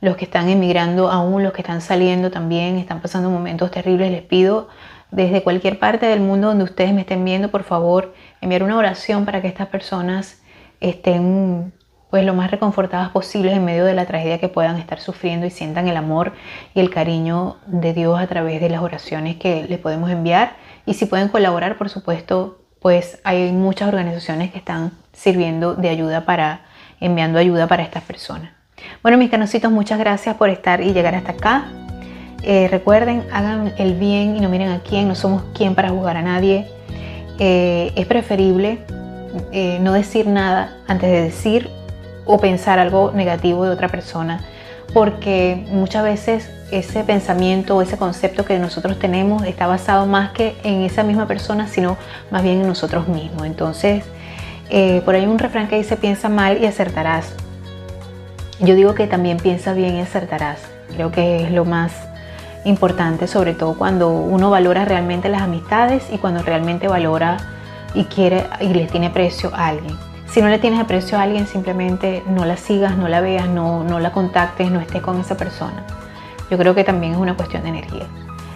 Los 0.00 0.16
que 0.16 0.24
están 0.24 0.48
emigrando 0.48 1.10
aún, 1.10 1.42
los 1.42 1.52
que 1.52 1.60
están 1.60 1.82
saliendo 1.82 2.30
también, 2.30 2.78
están 2.78 3.02
pasando 3.02 3.28
momentos 3.28 3.70
terribles. 3.70 4.10
Les 4.10 4.22
pido 4.22 4.68
desde 5.10 5.42
cualquier 5.42 5.78
parte 5.78 6.06
del 6.06 6.20
mundo 6.20 6.48
donde 6.48 6.64
ustedes 6.64 6.94
me 6.94 7.02
estén 7.02 7.22
viendo, 7.22 7.50
por 7.50 7.64
favor, 7.64 8.14
enviar 8.40 8.62
una 8.62 8.78
oración 8.78 9.26
para 9.26 9.42
que 9.42 9.48
estas 9.48 9.68
personas 9.68 10.40
estén 10.80 11.74
pues 12.10 12.24
lo 12.24 12.34
más 12.34 12.50
reconfortadas 12.50 13.10
posibles 13.10 13.56
en 13.56 13.64
medio 13.64 13.84
de 13.84 13.94
la 13.94 14.04
tragedia 14.04 14.38
que 14.38 14.48
puedan 14.48 14.76
estar 14.76 15.00
sufriendo 15.00 15.46
y 15.46 15.50
sientan 15.50 15.86
el 15.88 15.96
amor 15.96 16.32
y 16.74 16.80
el 16.80 16.90
cariño 16.90 17.56
de 17.66 17.94
Dios 17.94 18.18
a 18.20 18.26
través 18.26 18.60
de 18.60 18.68
las 18.68 18.82
oraciones 18.82 19.36
que 19.36 19.66
les 19.68 19.78
podemos 19.78 20.10
enviar. 20.10 20.56
Y 20.86 20.94
si 20.94 21.06
pueden 21.06 21.28
colaborar, 21.28 21.78
por 21.78 21.88
supuesto, 21.88 22.58
pues 22.80 23.20
hay 23.24 23.52
muchas 23.52 23.88
organizaciones 23.88 24.50
que 24.50 24.58
están 24.58 24.92
sirviendo 25.12 25.74
de 25.74 25.88
ayuda 25.88 26.24
para, 26.24 26.62
enviando 26.98 27.38
ayuda 27.38 27.68
para 27.68 27.84
estas 27.84 28.02
personas. 28.02 28.50
Bueno, 29.02 29.18
mis 29.18 29.30
canositos, 29.30 29.70
muchas 29.70 29.98
gracias 29.98 30.36
por 30.36 30.48
estar 30.48 30.80
y 30.80 30.92
llegar 30.92 31.14
hasta 31.14 31.32
acá. 31.32 31.68
Eh, 32.42 32.68
recuerden, 32.70 33.24
hagan 33.32 33.74
el 33.76 33.94
bien 33.94 34.36
y 34.36 34.40
no 34.40 34.48
miren 34.48 34.70
a 34.70 34.80
quién, 34.80 35.06
no 35.06 35.14
somos 35.14 35.42
quien 35.54 35.74
para 35.74 35.90
juzgar 35.90 36.16
a 36.16 36.22
nadie. 36.22 36.66
Eh, 37.38 37.92
es 37.94 38.06
preferible 38.06 38.78
eh, 39.52 39.78
no 39.80 39.92
decir 39.92 40.26
nada 40.26 40.76
antes 40.88 41.10
de 41.10 41.22
decir 41.22 41.70
o 42.30 42.38
pensar 42.38 42.78
algo 42.78 43.10
negativo 43.12 43.64
de 43.64 43.70
otra 43.70 43.88
persona, 43.88 44.40
porque 44.94 45.66
muchas 45.70 46.04
veces 46.04 46.50
ese 46.70 47.02
pensamiento 47.02 47.76
o 47.76 47.82
ese 47.82 47.96
concepto 47.96 48.44
que 48.44 48.58
nosotros 48.58 48.98
tenemos 48.98 49.42
está 49.44 49.66
basado 49.66 50.06
más 50.06 50.30
que 50.30 50.56
en 50.62 50.82
esa 50.82 51.02
misma 51.02 51.26
persona, 51.26 51.66
sino 51.66 51.96
más 52.30 52.42
bien 52.44 52.60
en 52.60 52.68
nosotros 52.68 53.08
mismos. 53.08 53.46
Entonces, 53.46 54.04
por 55.04 55.14
ahí 55.14 55.22
hay 55.22 55.26
un 55.26 55.38
refrán 55.38 55.66
que 55.66 55.76
dice 55.76 55.96
piensa 55.96 56.28
mal 56.28 56.62
y 56.62 56.66
acertarás. 56.66 57.34
Yo 58.60 58.76
digo 58.76 58.94
que 58.94 59.08
también 59.08 59.38
piensa 59.38 59.72
bien 59.72 59.96
y 59.96 60.00
acertarás. 60.00 60.60
Creo 60.94 61.10
que 61.10 61.42
es 61.42 61.50
lo 61.50 61.64
más 61.64 61.92
importante, 62.64 63.26
sobre 63.26 63.54
todo 63.54 63.76
cuando 63.76 64.10
uno 64.10 64.50
valora 64.50 64.84
realmente 64.84 65.28
las 65.28 65.42
amistades 65.42 66.04
y 66.12 66.18
cuando 66.18 66.42
realmente 66.42 66.86
valora 66.86 67.38
y 67.94 68.04
quiere 68.04 68.44
y 68.60 68.68
le 68.68 68.86
tiene 68.86 69.10
precio 69.10 69.50
a 69.54 69.68
alguien. 69.68 70.09
Si 70.30 70.40
no 70.40 70.48
le 70.48 70.60
tienes 70.60 70.78
aprecio 70.78 71.18
a 71.18 71.22
alguien, 71.22 71.48
simplemente 71.48 72.22
no 72.28 72.44
la 72.44 72.56
sigas, 72.56 72.96
no 72.96 73.08
la 73.08 73.20
veas, 73.20 73.48
no, 73.48 73.82
no 73.82 73.98
la 73.98 74.12
contactes, 74.12 74.70
no 74.70 74.80
estés 74.80 75.02
con 75.02 75.20
esa 75.20 75.36
persona. 75.36 75.84
Yo 76.50 76.56
creo 76.56 76.74
que 76.74 76.84
también 76.84 77.14
es 77.14 77.18
una 77.18 77.34
cuestión 77.34 77.62
de 77.64 77.70
energía. 77.70 78.06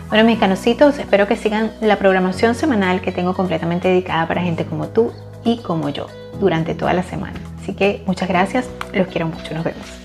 Bueno, 0.08 0.24
mis 0.24 0.38
canositos, 0.38 0.98
espero 0.98 1.26
que 1.26 1.34
sigan 1.34 1.72
la 1.80 1.98
programación 1.98 2.54
semanal 2.54 3.00
que 3.00 3.10
tengo 3.10 3.34
completamente 3.34 3.88
dedicada 3.88 4.28
para 4.28 4.42
gente 4.42 4.64
como 4.64 4.86
tú 4.88 5.12
y 5.42 5.58
como 5.58 5.88
yo 5.88 6.06
durante 6.38 6.76
toda 6.76 6.92
la 6.92 7.02
semana. 7.02 7.40
Así 7.60 7.74
que 7.74 8.04
muchas 8.06 8.28
gracias, 8.28 8.68
los 8.92 9.08
quiero 9.08 9.26
mucho, 9.26 9.52
nos 9.52 9.64
vemos. 9.64 10.03